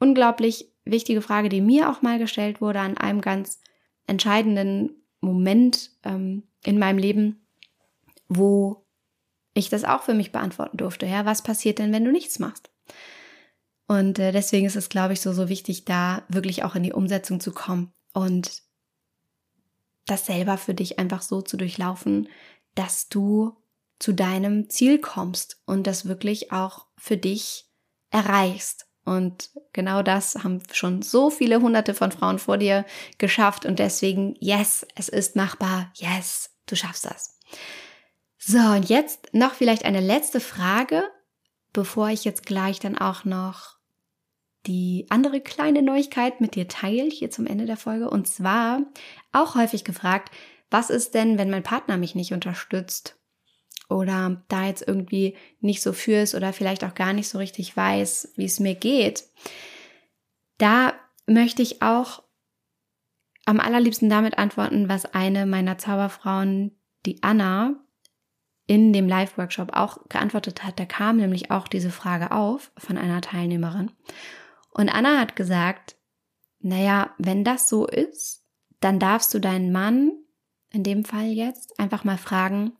unglaublich 0.00 0.70
wichtige 0.84 1.22
Frage, 1.22 1.48
die 1.48 1.62
mir 1.62 1.88
auch 1.88 2.02
mal 2.02 2.18
gestellt 2.18 2.60
wurde 2.60 2.80
an 2.80 2.98
einem 2.98 3.22
ganz 3.22 3.58
entscheidenden 4.06 5.02
Moment 5.22 5.92
ähm, 6.04 6.42
in 6.62 6.78
meinem 6.78 6.98
Leben, 6.98 7.46
wo 8.28 8.84
ich 9.54 9.68
das 9.68 9.84
auch 9.84 10.02
für 10.02 10.14
mich 10.14 10.32
beantworten 10.32 10.76
durfte. 10.76 11.06
Ja, 11.06 11.24
was 11.24 11.42
passiert 11.42 11.78
denn, 11.78 11.92
wenn 11.92 12.04
du 12.04 12.12
nichts 12.12 12.38
machst? 12.38 12.70
Und 13.86 14.18
äh, 14.18 14.30
deswegen 14.30 14.66
ist 14.66 14.76
es, 14.76 14.88
glaube 14.88 15.14
ich, 15.14 15.20
so, 15.20 15.32
so 15.32 15.48
wichtig, 15.48 15.84
da 15.84 16.22
wirklich 16.28 16.62
auch 16.62 16.76
in 16.76 16.84
die 16.84 16.92
Umsetzung 16.92 17.40
zu 17.40 17.52
kommen 17.52 17.92
und 18.12 18.62
das 20.06 20.26
selber 20.26 20.58
für 20.58 20.74
dich 20.74 20.98
einfach 20.98 21.22
so 21.22 21.42
zu 21.42 21.56
durchlaufen, 21.56 22.28
dass 22.74 23.08
du 23.08 23.56
zu 23.98 24.12
deinem 24.12 24.70
Ziel 24.70 24.98
kommst 24.98 25.60
und 25.66 25.86
das 25.86 26.06
wirklich 26.06 26.52
auch 26.52 26.86
für 26.96 27.16
dich 27.16 27.66
erreichst. 28.10 28.86
Und 29.04 29.50
genau 29.72 30.02
das 30.02 30.36
haben 30.36 30.62
schon 30.72 31.02
so 31.02 31.30
viele 31.30 31.60
hunderte 31.60 31.94
von 31.94 32.12
Frauen 32.12 32.38
vor 32.38 32.58
dir 32.58 32.84
geschafft 33.18 33.66
und 33.66 33.78
deswegen, 33.78 34.36
yes, 34.38 34.86
es 34.94 35.08
ist 35.08 35.36
machbar, 35.36 35.92
yes, 35.96 36.50
du 36.66 36.76
schaffst 36.76 37.06
das. 37.06 37.38
So, 38.42 38.58
und 38.58 38.88
jetzt 38.88 39.34
noch 39.34 39.52
vielleicht 39.52 39.84
eine 39.84 40.00
letzte 40.00 40.40
Frage, 40.40 41.04
bevor 41.74 42.08
ich 42.08 42.24
jetzt 42.24 42.46
gleich 42.46 42.80
dann 42.80 42.96
auch 42.96 43.26
noch 43.26 43.76
die 44.66 45.06
andere 45.10 45.42
kleine 45.42 45.82
Neuigkeit 45.82 46.40
mit 46.40 46.54
dir 46.54 46.66
teile, 46.66 47.10
hier 47.10 47.30
zum 47.30 47.46
Ende 47.46 47.66
der 47.66 47.76
Folge. 47.76 48.08
Und 48.08 48.26
zwar 48.26 48.80
auch 49.32 49.56
häufig 49.56 49.84
gefragt, 49.84 50.32
was 50.70 50.88
ist 50.88 51.14
denn, 51.14 51.36
wenn 51.36 51.50
mein 51.50 51.62
Partner 51.62 51.98
mich 51.98 52.14
nicht 52.14 52.32
unterstützt? 52.32 53.18
Oder 53.90 54.42
da 54.48 54.66
jetzt 54.66 54.86
irgendwie 54.88 55.36
nicht 55.60 55.82
so 55.82 55.92
für 55.92 56.22
ist 56.22 56.34
oder 56.34 56.54
vielleicht 56.54 56.82
auch 56.82 56.94
gar 56.94 57.12
nicht 57.12 57.28
so 57.28 57.36
richtig 57.36 57.76
weiß, 57.76 58.32
wie 58.36 58.46
es 58.46 58.58
mir 58.58 58.74
geht. 58.74 59.24
Da 60.56 60.94
möchte 61.26 61.60
ich 61.60 61.82
auch 61.82 62.22
am 63.44 63.60
allerliebsten 63.60 64.08
damit 64.08 64.38
antworten, 64.38 64.88
was 64.88 65.06
eine 65.06 65.44
meiner 65.44 65.76
Zauberfrauen, 65.76 66.78
die 67.04 67.22
Anna, 67.22 67.84
in 68.70 68.92
dem 68.92 69.08
Live-Workshop 69.08 69.72
auch 69.72 69.98
geantwortet 70.08 70.62
hat. 70.62 70.78
Da 70.78 70.84
kam 70.84 71.16
nämlich 71.16 71.50
auch 71.50 71.66
diese 71.66 71.90
Frage 71.90 72.30
auf 72.30 72.70
von 72.78 72.96
einer 72.96 73.20
Teilnehmerin. 73.20 73.90
Und 74.70 74.88
Anna 74.88 75.18
hat 75.18 75.34
gesagt, 75.34 75.96
naja, 76.60 77.12
wenn 77.18 77.42
das 77.42 77.68
so 77.68 77.88
ist, 77.88 78.46
dann 78.78 79.00
darfst 79.00 79.34
du 79.34 79.40
deinen 79.40 79.72
Mann, 79.72 80.12
in 80.72 80.84
dem 80.84 81.04
Fall 81.04 81.26
jetzt, 81.26 81.80
einfach 81.80 82.04
mal 82.04 82.16
fragen, 82.16 82.76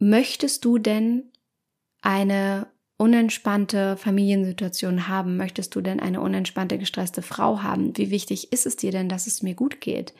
möchtest 0.00 0.64
du 0.64 0.78
denn 0.78 1.30
eine 2.02 2.66
unentspannte 2.96 3.96
Familiensituation 3.96 5.08
haben? 5.08 5.36
Möchtest 5.36 5.74
du 5.74 5.80
denn 5.80 6.00
eine 6.00 6.20
unentspannte, 6.20 6.78
gestresste 6.78 7.22
Frau 7.22 7.62
haben? 7.62 7.96
Wie 7.96 8.10
wichtig 8.10 8.52
ist 8.52 8.66
es 8.66 8.76
dir 8.76 8.92
denn, 8.92 9.08
dass 9.08 9.26
es 9.26 9.42
mir 9.42 9.54
gut 9.54 9.80
geht? 9.80 10.14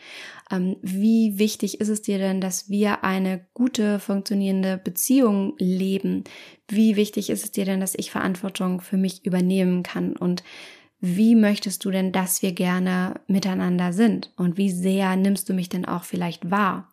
Ähm, 0.51 0.77
wie 0.83 1.39
wichtig 1.39 1.81
ist 1.81 1.89
es 1.89 2.03
dir 2.03 2.19
denn, 2.19 2.41
dass 2.41 2.69
wir 2.69 3.05
eine 3.05 3.47
gute, 3.55 4.01
funktionierende 4.01 4.77
Beziehung 4.77 5.55
leben? 5.59 6.25
Wie 6.69 6.97
wichtig 6.97 7.31
ist 7.31 7.45
es 7.45 7.53
dir 7.53 7.65
denn, 7.65 7.81
dass 7.81 7.95
ich 7.95 8.11
Verantwortung 8.11 8.81
für 8.81 8.97
mich 8.97 9.25
übernehmen 9.25 9.83
kann? 9.83 10.17
Und 10.17 10.43
wie 11.01 11.35
möchtest 11.35 11.85
du 11.85 11.91
denn, 11.91 12.13
dass 12.13 12.43
wir 12.43 12.53
gerne 12.53 13.21
miteinander 13.27 13.93
sind? 13.93 14.33
Und 14.37 14.57
wie 14.57 14.71
sehr 14.71 15.17
nimmst 15.17 15.49
du 15.49 15.53
mich 15.53 15.69
denn 15.69 15.85
auch 15.85 16.03
vielleicht 16.03 16.51
wahr? 16.51 16.89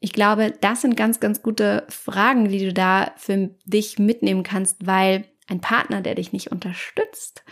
Ich 0.00 0.12
glaube, 0.12 0.52
das 0.60 0.82
sind 0.82 0.96
ganz, 0.96 1.20
ganz 1.20 1.42
gute 1.42 1.86
Fragen, 1.88 2.48
die 2.48 2.58
du 2.58 2.72
da 2.72 3.12
für 3.16 3.50
dich 3.64 3.98
mitnehmen 3.98 4.42
kannst, 4.42 4.86
weil 4.86 5.24
ein 5.48 5.60
Partner, 5.60 6.02
der 6.02 6.14
dich 6.14 6.32
nicht 6.32 6.52
unterstützt, 6.52 7.44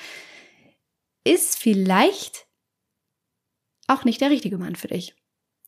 ist 1.24 1.58
vielleicht 1.58 2.46
auch 3.86 4.04
nicht 4.04 4.20
der 4.20 4.30
richtige 4.30 4.58
Mann 4.58 4.76
für 4.76 4.88
dich. 4.88 5.14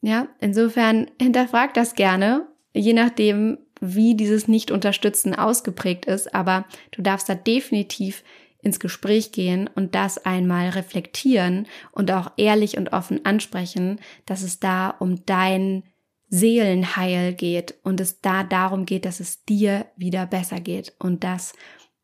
Ja, 0.03 0.29
insofern 0.41 1.11
hinterfrag 1.21 1.75
das 1.75 1.95
gerne, 1.95 2.47
je 2.75 2.93
nachdem, 2.93 3.59
wie 3.81 4.15
dieses 4.15 4.49
Nicht-Unterstützen 4.49 5.35
ausgeprägt 5.35 6.07
ist, 6.07 6.35
aber 6.35 6.67
du 6.93 7.03
darfst 7.03 7.29
da 7.29 7.35
definitiv 7.35 8.23
ins 8.63 8.81
Gespräch 8.81 9.33
gehen 9.33 9.71
und 9.75 9.95
das 9.95 10.19
einmal 10.25 10.71
reflektieren 10.71 11.67
und 11.93 12.11
auch 12.11 12.33
ehrlich 12.37 12.77
und 12.77 12.93
offen 12.93 13.25
ansprechen, 13.25 14.01
dass 14.25 14.43
es 14.43 14.61
da 14.61 14.91
um 14.91 15.25
dein 15.25 15.85
Seelenheil 16.29 17.35
geht 17.35 17.75
und 17.83 18.01
es 18.01 18.21
da 18.21 18.43
darum 18.43 18.85
geht, 18.85 19.05
dass 19.05 19.21
es 19.21 19.45
dir 19.45 19.87
wieder 19.97 20.27
besser 20.27 20.61
geht 20.61 20.95
und 20.99 21.23
dass 21.25 21.53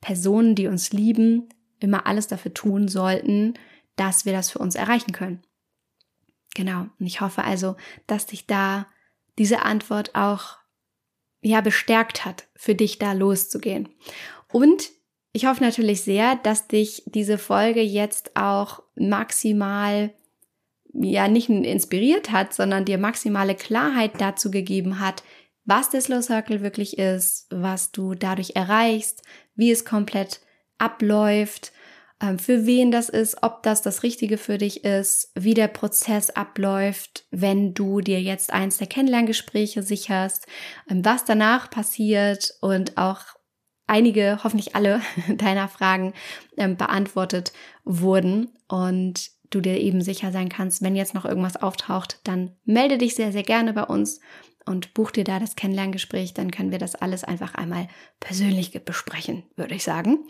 Personen, 0.01 0.55
die 0.55 0.69
uns 0.69 0.93
lieben, 0.93 1.49
immer 1.81 2.07
alles 2.07 2.29
dafür 2.29 2.55
tun 2.55 2.89
sollten, 2.89 3.55
dass 3.97 4.25
wir 4.25 4.33
das 4.33 4.51
für 4.51 4.59
uns 4.59 4.75
erreichen 4.75 5.13
können. 5.13 5.43
Genau. 6.55 6.87
Und 6.99 7.07
ich 7.07 7.21
hoffe 7.21 7.45
also, 7.45 7.77
dass 8.07 8.27
dich 8.27 8.47
da 8.47 8.87
diese 9.39 9.63
Antwort 9.63 10.15
auch 10.15 10.59
ja 11.41 11.61
bestärkt 11.61 12.25
hat, 12.25 12.49
für 12.55 12.75
dich 12.75 12.99
da 12.99 13.13
loszugehen. 13.13 13.89
Und 14.53 14.91
ich 15.33 15.47
hoffe 15.47 15.63
natürlich 15.63 16.03
sehr, 16.03 16.37
dass 16.37 16.69
dich 16.69 17.03
diese 17.07 17.39
Folge 17.39 17.81
jetzt 17.81 18.37
auch 18.37 18.83
maximal 18.95 20.13
ja 20.93 21.29
nicht 21.29 21.49
inspiriert 21.49 22.31
hat, 22.31 22.53
sondern 22.53 22.85
dir 22.85 22.99
maximale 22.99 23.55
Klarheit 23.55 24.13
dazu 24.19 24.51
gegeben 24.51 25.01
hat, 25.01 25.23
was 25.65 25.91
der 25.91 26.01
Slow 26.01 26.23
Circle 26.23 26.63
wirklich 26.63 26.99
ist, 26.99 27.47
was 27.51 27.93
du 27.93 28.15
dadurch 28.15 28.57
erreichst, 28.57 29.23
wie 29.55 29.71
es 29.71 29.85
komplett 29.85 30.41
abläuft, 30.79 31.73
ähm, 32.23 32.39
für 32.39 32.67
wen 32.67 32.91
das 32.91 33.09
ist, 33.09 33.43
ob 33.43 33.63
das 33.63 33.83
das 33.83 34.03
Richtige 34.03 34.39
für 34.39 34.59
dich 34.59 34.85
ist, 34.85 35.33
wie 35.35 35.55
der 35.55 35.69
Prozess 35.69 36.31
abläuft, 36.31 37.27
wenn 37.31 37.75
du 37.75 38.01
dir 38.01 38.21
jetzt 38.21 38.53
eins 38.53 38.79
der 38.79 38.87
Kennenlerngespräche 38.87 39.83
sicherst, 39.83 40.47
ähm, 40.89 41.05
was 41.05 41.25
danach 41.25 41.71
passiert 41.71 42.55
und 42.61 42.97
auch 42.97 43.21
einige, 43.87 44.41
hoffentlich 44.43 44.75
alle 44.77 45.01
deiner 45.37 45.69
Fragen 45.69 46.15
ähm, 46.57 46.77
beantwortet 46.77 47.53
wurden. 47.85 48.51
Und 48.69 49.31
du 49.55 49.61
dir 49.61 49.79
eben 49.79 50.03
sicher 50.03 50.33
sein 50.33 50.49
kannst, 50.49 50.83
wenn 50.83 50.97
jetzt 50.97 51.15
noch 51.15 51.25
irgendwas 51.25 51.57
auftaucht, 51.57 52.21
dann 52.25 52.57
melde 52.65 52.99
dich 52.99 53.15
sehr, 53.15 53.33
sehr 53.33 53.43
gerne 53.43 53.73
bei 53.73 53.85
uns 53.85 54.21
und 54.67 54.95
buch 54.95 55.11
dir 55.11 55.25
da 55.25 55.39
das 55.39 55.57
Kennenlerngespräch, 55.57 56.35
dann 56.35 56.51
können 56.51 56.71
wir 56.71 56.79
das 56.79 56.95
alles 56.95 57.25
einfach 57.25 57.55
einmal 57.55 57.89
persönlich 58.21 58.73
besprechen, 58.85 59.45
würde 59.57 59.75
ich 59.75 59.85
sagen. 59.85 60.21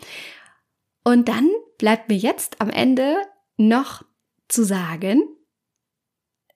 Und 1.03 1.29
dann 1.29 1.49
bleibt 1.77 2.09
mir 2.09 2.17
jetzt 2.17 2.61
am 2.61 2.69
Ende 2.69 3.15
noch 3.57 4.03
zu 4.47 4.63
sagen, 4.63 5.23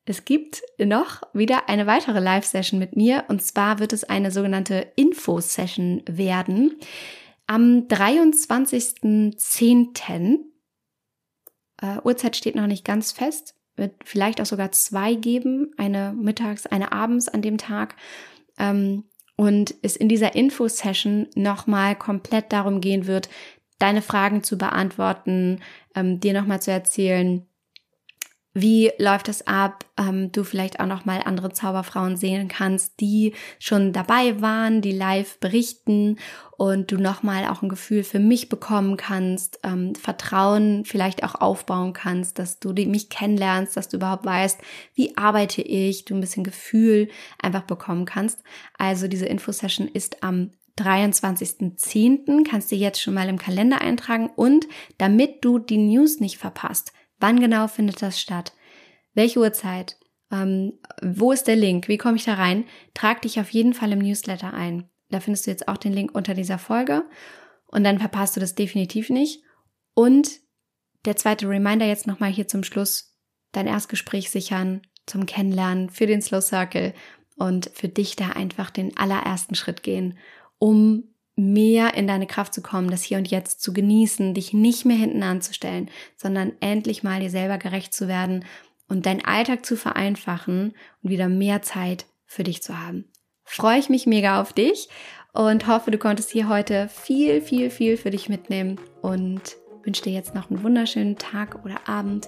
es 0.10 0.24
gibt 0.24 0.62
noch 0.80 1.22
wieder 1.34 1.68
eine 1.68 1.86
weitere 1.86 2.20
Live-Session 2.20 2.80
mit 2.80 2.96
mir 2.96 3.26
und 3.28 3.42
zwar 3.42 3.80
wird 3.80 3.92
es 3.92 4.06
eine 4.06 4.32
sogenannte 4.32 4.94
Info-Session 4.96 6.02
werden. 6.08 6.80
Am 7.46 7.90
23.10. 7.90 10.38
Äh, 11.82 11.98
Uhrzeit 12.04 12.36
steht 12.36 12.56
noch 12.56 12.68
nicht 12.68 12.86
ganz 12.86 13.12
fest. 13.12 13.56
Wird 13.76 13.94
vielleicht 14.04 14.42
auch 14.42 14.46
sogar 14.46 14.72
zwei 14.72 15.14
geben, 15.14 15.72
eine 15.78 16.14
mittags, 16.14 16.66
eine 16.66 16.92
abends 16.92 17.28
an 17.28 17.42
dem 17.42 17.58
Tag. 17.58 17.96
Ähm, 18.58 19.04
und 19.36 19.76
es 19.84 19.96
in 19.96 20.10
dieser 20.10 20.36
Info-Session 20.36 21.28
nochmal 21.36 21.96
komplett 21.96 22.52
darum 22.52 22.82
gehen 22.82 23.06
wird, 23.06 23.30
deine 23.78 24.02
Fragen 24.02 24.44
zu 24.44 24.58
beantworten, 24.58 25.62
ähm, 25.96 26.20
dir 26.20 26.34
nochmal 26.34 26.62
zu 26.62 26.72
erzählen, 26.72 27.46
wie 28.62 28.92
läuft 28.98 29.30
es 29.30 29.46
ab, 29.46 29.86
ähm, 29.98 30.32
du 30.32 30.44
vielleicht 30.44 30.80
auch 30.80 30.88
nochmal 30.88 31.22
andere 31.24 31.52
Zauberfrauen 31.52 32.18
sehen 32.18 32.48
kannst, 32.48 33.00
die 33.00 33.34
schon 33.60 33.94
dabei 33.94 34.42
waren, 34.42 34.82
die 34.82 34.92
live 34.92 35.40
berichten 35.40 36.18
und 36.58 36.92
du 36.92 36.98
nochmal 36.98 37.46
auch 37.46 37.62
ein 37.62 37.70
Gefühl 37.70 38.04
für 38.04 38.18
mich 38.18 38.50
bekommen 38.50 38.98
kannst, 38.98 39.60
ähm, 39.64 39.94
Vertrauen 39.94 40.86
vielleicht 40.86 41.24
auch 41.24 41.36
aufbauen 41.36 41.94
kannst, 41.94 42.40
dass 42.40 42.60
du 42.60 42.74
mich 42.74 43.10
kennenlernst, 43.10 43.78
dass 43.78 43.90
du 43.90 43.98
überhaupt 43.98 44.26
weißt, 44.26 44.60
wie 44.96 45.16
arbeite 45.18 45.62
ich, 45.62 46.06
du 46.06 46.16
ein 46.16 46.22
bisschen 46.22 46.44
Gefühl 46.44 47.10
einfach 47.40 47.64
bekommen 47.64 48.06
kannst. 48.06 48.42
Also 48.80 49.08
diese 49.08 49.28
Infosession 49.28 49.88
ist 49.88 50.24
am 50.24 50.52
23.10. 50.80 52.44
kannst 52.48 52.72
du 52.72 52.76
jetzt 52.76 53.02
schon 53.02 53.14
mal 53.14 53.30
im 53.30 53.38
Kalender 53.38 53.82
eintragen 53.82 54.30
und 54.36 54.68
damit 54.98 55.44
du 55.46 55.60
die 55.60 55.78
News 55.78 56.20
nicht 56.20 56.38
verpasst, 56.38 56.92
Wann 57.20 57.40
genau 57.40 57.68
findet 57.68 58.02
das 58.02 58.20
statt? 58.20 58.54
Welche 59.14 59.40
Uhrzeit? 59.40 59.98
Ähm, 60.32 60.74
wo 61.02 61.32
ist 61.32 61.48
der 61.48 61.56
Link? 61.56 61.88
Wie 61.88 61.98
komme 61.98 62.18
ich 62.18 62.26
da 62.26 62.36
rein? 62.36 62.66
Trag 62.94 63.22
dich 63.22 63.40
auf 63.40 63.50
jeden 63.50 63.74
Fall 63.74 63.92
im 63.92 64.00
Newsletter 64.00 64.54
ein. 64.54 64.90
Da 65.10 65.20
findest 65.20 65.48
du 65.48 65.52
jetzt 65.52 65.68
auch 65.68 65.78
den 65.78 65.94
Link 65.94 66.14
unter 66.14 66.34
dieser 66.34 66.60
Folge 66.60 67.06
und 67.68 67.84
dann 67.84 68.00
verpasst 68.00 68.36
du 68.36 68.40
das 68.40 68.56
definitiv 68.56 69.10
nicht. 69.10 69.42
Und 69.94 70.40
der 71.06 71.16
zweite 71.16 71.48
Reminder 71.48 71.86
jetzt 71.86 72.08
nochmal 72.08 72.32
hier 72.32 72.48
zum 72.48 72.64
Schluss, 72.64 73.18
dein 73.52 73.68
Erstgespräch 73.68 74.30
sichern, 74.30 74.82
zum 75.06 75.26
Kennenlernen, 75.26 75.90
für 75.90 76.06
den 76.06 76.22
Slow 76.22 76.42
Circle 76.42 76.94
und 77.38 77.72
für 77.74 77.88
dich 77.88 78.16
da 78.16 78.30
einfach 78.30 78.70
den 78.70 78.98
allerersten 78.98 79.56
Schritt 79.56 79.84
gehen, 79.84 80.18
um 80.60 81.06
mehr 81.38 81.94
in 81.94 82.08
deine 82.08 82.28
Kraft 82.28 82.54
zu 82.54 82.62
kommen, 82.62 82.90
das 82.90 83.04
Hier 83.04 83.18
und 83.18 83.30
Jetzt 83.30 83.62
zu 83.62 83.72
genießen, 83.72 84.34
dich 84.34 84.54
nicht 84.54 84.86
mehr 84.86 84.98
hinten 84.98 85.24
anzustellen, 85.24 85.90
sondern 86.18 86.54
endlich 86.60 87.04
mal 87.04 87.20
dir 87.20 87.30
selber 87.30 87.58
gerecht 87.58 87.94
zu 87.94 88.08
werden 88.08 88.44
und 88.90 89.06
deinen 89.06 89.24
Alltag 89.24 89.66
zu 89.66 89.78
vereinfachen 89.78 90.74
und 91.04 91.10
wieder 91.10 91.30
mehr 91.30 91.62
Zeit 91.62 92.06
für 92.26 92.44
dich 92.44 92.64
zu 92.64 92.78
haben. 92.80 93.06
Freue 93.44 93.80
ich 93.80 93.88
mich 93.88 94.08
mega 94.08 94.42
auf 94.42 94.52
dich 94.52 94.90
und 95.32 95.68
hoffe, 95.68 95.92
du 95.92 95.98
konntest 95.98 96.32
hier 96.32 96.50
heute 96.50 96.90
viel, 96.90 97.42
viel, 97.42 97.70
viel 97.70 97.98
für 97.98 98.10
dich 98.10 98.30
mitnehmen 98.30 98.80
und 99.02 99.58
wünsche 99.84 100.02
dir 100.02 100.14
jetzt 100.14 100.34
noch 100.34 100.50
einen 100.50 100.64
wunderschönen 100.64 101.18
Tag 101.18 101.64
oder 101.64 101.88
Abend 101.88 102.28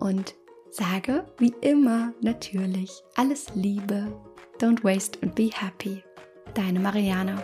und 0.00 0.34
sage 0.70 1.24
wie 1.38 1.54
immer 1.60 2.12
natürlich 2.20 2.90
alles 3.14 3.46
Liebe. 3.54 4.12
Don't 4.60 4.82
waste 4.82 5.18
and 5.22 5.34
be 5.34 5.50
happy. 5.54 6.02
Deine 6.54 6.80
Mariana. 6.80 7.42